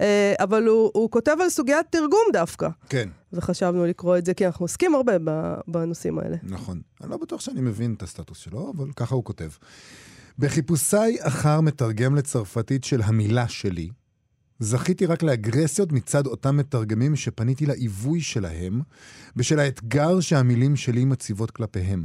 [0.00, 4.46] אה, אבל הוא, הוא כותב על סוגיית תרגום דווקא, כן, וחשבנו לקרוא את זה, כי
[4.46, 5.12] אנחנו עוסקים הרבה
[5.68, 6.36] בנושאים האלה.
[6.42, 6.80] נכון.
[7.02, 9.48] אני לא בטוח שאני מבין את הסטטוס שלו, אבל ככה הוא כותב.
[10.38, 13.88] בחיפושיי אחר מתרגם לצרפתית של המילה שלי,
[14.62, 18.80] זכיתי רק לאגרסיות מצד אותם מתרגמים שפניתי לעיווי שלהם,
[19.36, 22.04] בשל האתגר שהמילים שלי מציבות כלפיהם.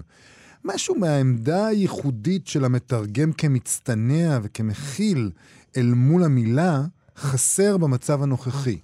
[0.66, 5.32] משהו מהעמדה הייחודית של המתרגם כמצטנע וכמכיל
[5.78, 6.82] אל מול המילה,
[7.18, 8.80] חסר במצב הנוכחי.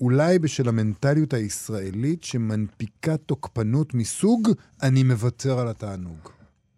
[0.00, 4.50] אולי בשל המנטליות הישראלית שמנפיקה תוקפנות מסוג
[4.82, 6.30] אני מוותר על התענוג.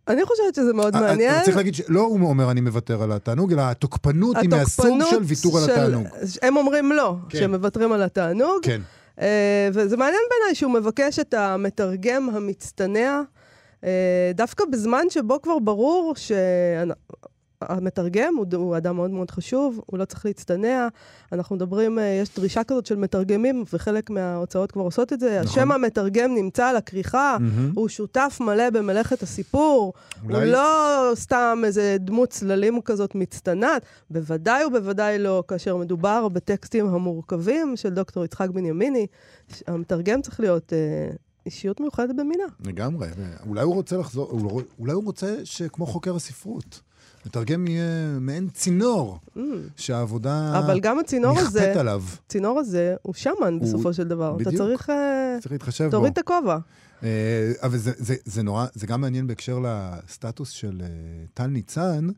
[0.09, 1.35] אני חושבת שזה מאוד מעניין.
[1.35, 5.23] אבל צריך להגיד שלא הוא אומר אני מוותר על התענוג, אלא התוקפנות היא מהסוג של
[5.23, 6.07] ויתור על התענוג.
[6.43, 7.39] הם אומרים לא, כן.
[7.39, 8.59] שהם מוותרים על התענוג.
[8.63, 8.81] כן.
[9.21, 13.21] אה, וזה מעניין בעיניי שהוא מבקש את המתרגם המצטנע,
[13.85, 16.33] אה, דווקא בזמן שבו כבר ברור ש...
[17.63, 20.89] המתרגם הוא, הוא אדם מאוד מאוד חשוב, הוא לא צריך להצטנע.
[21.33, 25.41] אנחנו מדברים, אה, יש דרישה כזאת של מתרגמים, וחלק מההוצאות כבר עושות את זה.
[25.43, 25.49] נכון.
[25.63, 27.73] השם המתרגם נמצא על הכריכה, מהמם.
[27.75, 29.93] הוא שותף מלא במלאכת הסיפור.
[30.25, 36.87] אולי- הוא לא סתם איזה דמות צללים כזאת מצטנעת, בוודאי ובוודאי לא כאשר מדובר בטקסטים
[36.87, 39.07] המורכבים של דוקטור יצחק בנימיני.
[39.67, 40.79] המתרגם צריך להיות אה,
[41.47, 42.45] אישיות מיוחדת במינה.
[42.67, 43.09] לגמרי.
[43.49, 44.41] אולי הוא רוצה לחזור,
[44.79, 46.81] אולי הוא רוצה שכמו חוקר הספרות,
[47.27, 49.41] מתרגם יהיה מעין צינור, Mm.
[49.77, 52.03] שהעבודה אבל גם הצינור הזה, עליו.
[52.27, 54.37] הצינור הזה הוא שמן בסופו של דבר.
[54.37, 54.57] אתה בדיוק.
[54.57, 54.91] צריך...
[54.91, 55.91] אה, צריך להתחשב בו.
[55.91, 56.59] תוריד את הכובע.
[57.03, 57.09] אה,
[57.63, 60.87] אבל זה, זה, זה נורא, זה גם מעניין בהקשר לסטטוס של אה,
[61.35, 62.09] טל ניצן,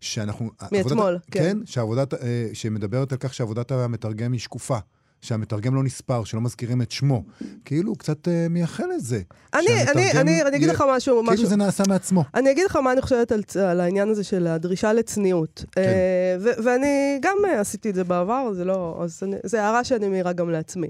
[0.00, 0.50] שאנחנו...
[0.72, 1.40] מאתמול, עבודת, כן.
[1.42, 2.14] כן, שעבודת,
[2.52, 4.78] שמדברת על כך שעבודת המתרגם היא שקופה.
[5.22, 7.22] שהמתרגם לא נספר, שלא מזכירים את שמו.
[7.64, 9.20] כאילו הוא קצת אה, מייחל לזה.
[9.54, 11.46] אני, אני, שהמתרגם אני, אני אגיד יהיה- לך משהו, כאילו משהו.
[11.46, 12.24] זה נעשה מעצמו.
[12.34, 15.64] אני אגיד לך מה אני חושבת על, על העניין הזה של הדרישה לצניעות.
[15.72, 15.80] כן.
[15.82, 19.00] אה, ו- ואני גם אה, עשיתי את זה בעבר, זה לא...
[19.04, 20.88] אז אני, זה הערה שאני מעירה גם לעצמי.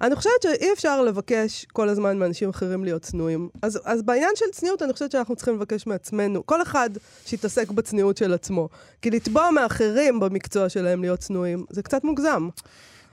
[0.00, 3.48] אני חושבת שאי אפשר לבקש כל הזמן מאנשים אחרים להיות צנועים.
[3.62, 6.90] אז, אז בעניין של צניעות, אני חושבת שאנחנו צריכים לבקש מעצמנו, כל אחד
[7.26, 8.68] שיתעסק בצניעות של עצמו.
[9.02, 12.48] כי לתבוע מאחרים במקצוע שלהם להיות צנועים, זה קצת מוגזם.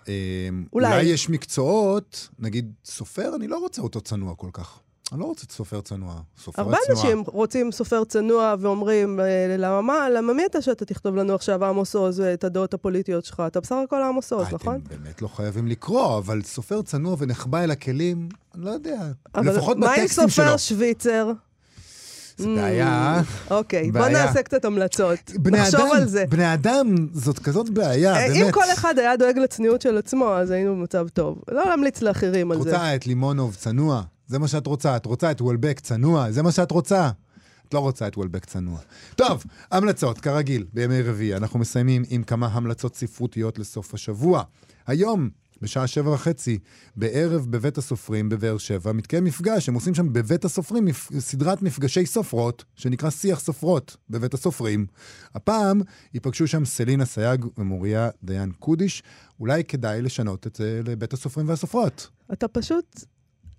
[0.09, 0.87] אה, אולי.
[0.87, 4.79] אולי יש מקצועות, נגיד סופר, אני לא רוצה אותו צנוע כל כך.
[5.11, 6.21] אני לא רוצה סופר צנוע.
[6.37, 7.01] סופרת הרבה צנועה.
[7.01, 11.65] אנשים רוצים סופר צנוע ואומרים, אה, למה מה, למה מי אתה שאתה תכתוב לנו עכשיו
[11.65, 13.43] עמוס עוז ואת הדעות הפוליטיות שלך?
[13.47, 14.81] אתה בסך הכל עמוס עוז, אה, נכון?
[14.87, 19.01] אתם באמת לא חייבים לקרוא, אבל סופר צנוע ונחבא אל הכלים, אני לא יודע.
[19.35, 20.45] אבל לפחות מה עם בטקסטים שלו.
[20.45, 21.31] סופר שוויצר?
[22.39, 23.21] זה בעיה.
[23.51, 24.25] אוקיי, בוא בעיה.
[24.25, 25.31] נעשה קצת המלצות.
[25.45, 26.25] נחשוב אדם, על זה.
[26.29, 28.45] בני אדם, זאת כזאת בעיה, אה, באמת.
[28.45, 31.41] אם כל אחד היה דואג לצניעות של עצמו, אז היינו במצב טוב.
[31.51, 32.69] לא להמליץ לאחרים את על זה.
[32.69, 34.95] רוצה את לימונוב צנוע, זה מה שאת רוצה.
[34.95, 37.09] את רוצה את וולבק צנוע, זה מה שאת רוצה.
[37.67, 38.77] את לא רוצה את וולבק צנוע.
[39.15, 41.35] טוב, המלצות, כרגיל, בימי רביעי.
[41.35, 44.43] אנחנו מסיימים עם כמה המלצות ספרותיות לסוף השבוע.
[44.87, 45.29] היום,
[45.61, 46.59] בשעה שבע וחצי,
[46.95, 51.09] בערב בבית הסופרים בבאר שבע, מתקיים מפגש, הם עושים שם בבית הסופרים מפ...
[51.19, 54.85] סדרת מפגשי סופרות, שנקרא שיח סופרות בבית הסופרים.
[55.35, 55.81] הפעם
[56.13, 59.03] ייפגשו שם סלינה סייג ומוריה דיין קודיש.
[59.39, 62.09] אולי כדאי לשנות את זה לבית הסופרים והסופרות.
[62.33, 63.05] אתה פשוט...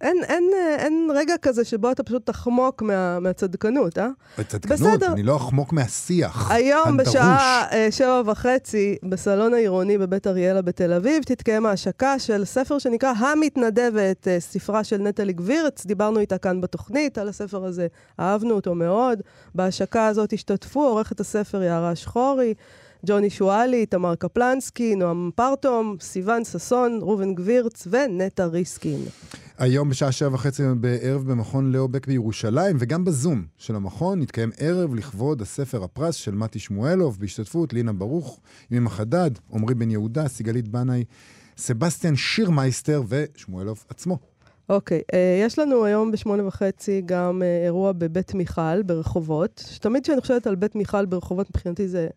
[0.00, 4.08] אין, אין, אין רגע כזה שבו אתה פשוט תחמוק מה, מהצדקנות, אה?
[4.38, 5.12] בצדקנות, בסדר.
[5.12, 6.50] אני לא אחמוק מהשיח.
[6.50, 7.08] היום הדרוש.
[7.08, 13.12] בשעה אה, שבע וחצי, בסלון העירוני בבית אריאלה בתל אביב, תתקיים ההשקה של ספר שנקרא
[13.12, 15.86] המתנדבת, אה, ספרה של נטלי גבירץ.
[15.86, 17.86] דיברנו איתה כאן בתוכנית על הספר הזה,
[18.20, 19.18] אהבנו אותו מאוד.
[19.54, 22.54] בהשקה הזאת השתתפו עורכת הספר יערה שחורי,
[23.06, 29.00] ג'וני שואלי, תמר קפלנסקי, נועם פרטום, סיון ששון, ראובן גבירץ ונטע ריסקין.
[29.60, 34.94] היום בשעה שבע וחצי בערב במכון לאו בק בירושלים, וגם בזום של המכון יתקיים ערב
[34.94, 38.40] לכבוד הספר הפרס של מתי שמואלוב, בהשתתפות לינה ברוך,
[38.70, 41.04] ימימה חדד, עמרי בן יהודה, סיגלית בנאי,
[41.56, 44.18] סבסטיאן שירמייסטר ושמואלוב עצמו.
[44.68, 50.20] אוקיי, אה, יש לנו היום בשמונה וחצי גם אה, אירוע בבית מיכל ברחובות, שתמיד כשאני
[50.20, 52.08] חושבת על בית מיכל ברחובות, מבחינתי זה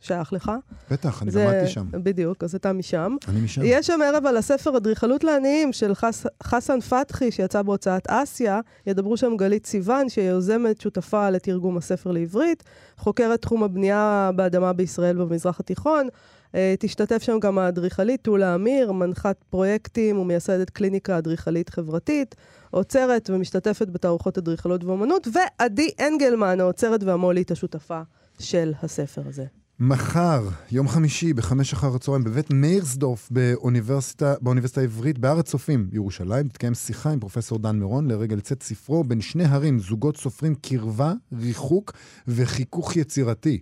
[0.00, 0.52] שייך לך.
[0.90, 1.86] בטח, אני זה- למדתי שם.
[1.92, 3.16] בדיוק, אז אתה משם.
[3.28, 3.62] אני משם.
[3.64, 6.26] יש שם ערב על הספר אדריכלות לעניים של חס...
[6.42, 8.60] חסן פתחי, שיצא בהוצאת אסיה.
[8.86, 12.64] ידברו שם גלית סיוון, שהיא יוזמת שותפה לתרגום הספר לעברית,
[12.96, 16.08] חוקרת תחום הבנייה באדמה בישראל ובמזרח התיכון.
[16.54, 22.34] אה, תשתתף שם גם האדריכלית טולה אמיר, מנחת פרויקטים ומייסדת קליניקה אדריכלית חברתית,
[22.70, 28.00] עוצרת ומשתתפת בתערוכות אדריכלות ואומנות, ועדי אנגלמן, העוצרת והמו"לית השותפה
[28.38, 29.44] של הספר הזה.
[29.82, 36.74] מחר, יום חמישי, בחמש אחר הצהריים, בבית מאירסדורף באוניברסיטה, באוניברסיטה העברית, בהר הצופים, בירושלים, תתקיים
[36.74, 41.92] שיחה עם פרופסור דן מירון לרגע לצאת ספרו בין שני הרים, זוגות סופרים קרבה, ריחוק
[42.28, 43.60] וחיכוך יצירתי.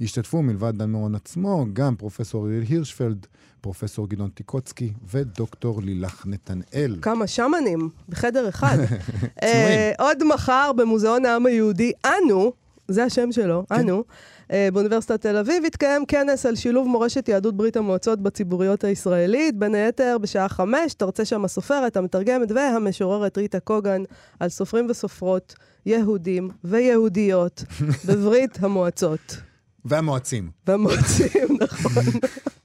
[0.00, 3.26] השתתפו מלבד דן מירון עצמו, גם פרופסור אריאל הירשפלד,
[3.60, 6.96] פרופסור גדעון טיקוצקי ודוקטור לילך נתנאל.
[7.02, 8.78] כמה שמנים בחדר אחד.
[9.42, 12.52] אה, עוד מחר במוזיאון העם היהודי, אנו,
[12.92, 13.74] זה השם שלו, כן.
[13.74, 14.04] אנו,
[14.52, 19.58] אה, באוניברסיטת תל אביב יתקיים כנס על שילוב מורשת יהדות ברית המועצות בציבוריות הישראלית.
[19.58, 24.02] בין היתר, בשעה חמש תרצה שם הסופרת, המתרגמת והמשוררת ריטה קוגן
[24.40, 25.54] על סופרים וסופרות
[25.86, 27.64] יהודים ויהודיות
[28.08, 29.36] בברית המועצות.
[29.84, 30.50] והמועצים.
[30.66, 32.02] והמועצים, נכון.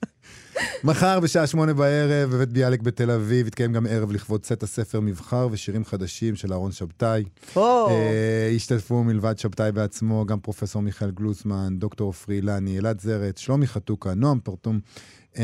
[0.84, 5.47] מחר בשעה שמונה בערב בבית ביאליק בתל אביב יתקיים גם ערב לכבוד צאת הספר מבחר
[5.51, 7.24] ושירים חדשים של אהרון שבתאי.
[7.89, 13.68] אה, השתתפו מלבד שבתאי בעצמו גם פרופסור מיכאל גלוזמן, דוקטור עופרי אילני, אלעד זרץ, שלומי
[13.68, 14.80] חתוקה, נועם פרטום,
[15.39, 15.43] אה,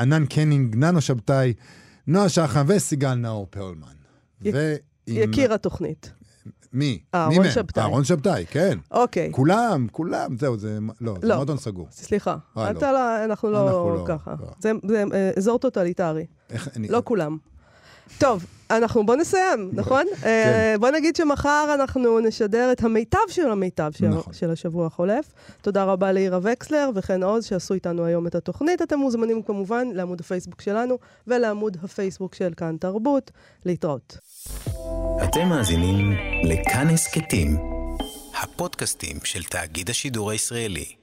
[0.00, 1.52] ענן קנינג, ננו שבתאי,
[2.06, 3.86] נועה שחם וסיגל נאור פרלמן.
[4.44, 4.76] י- ועם-
[5.32, 6.12] יקיר התוכנית.
[6.72, 6.98] מי?
[7.14, 7.50] אהרון מי מהם?
[7.50, 7.82] שבתאי.
[7.82, 8.78] אהרון שבתאי, כן.
[8.90, 10.78] אוקיי, כולם, כולם, זהו, זה...
[11.00, 11.36] לא, זה לא.
[11.36, 11.88] מועדון סגור.
[11.90, 12.36] סליחה.
[12.58, 14.34] אה, אתה לא, אנחנו לא אנחנו לא, ככה.
[14.40, 14.46] לא.
[14.58, 16.26] זה זה, אה, אזור טוטליטרי.
[16.76, 17.36] לא כולם.
[18.18, 20.04] טוב, אנחנו, בוא נסיים, נכון?
[20.20, 20.28] כן.
[20.28, 24.32] אה, בוא נגיד שמחר אנחנו נשדר את המיטב של המיטב של, נכון.
[24.32, 25.32] של השבוע החולף.
[25.62, 28.82] תודה רבה לעירה וקסלר וחן עוז שעשו איתנו היום את התוכנית.
[28.82, 33.30] אתם מוזמנים כמובן לעמוד הפייסבוק שלנו ולעמוד הפייסבוק של כאן תרבות.
[33.66, 34.18] להתראות.
[35.24, 36.12] אתם מאזינים
[36.44, 37.56] לכאן הסכתים,
[38.42, 40.99] הפודקאסטים של תאגיד השידור הישראלי.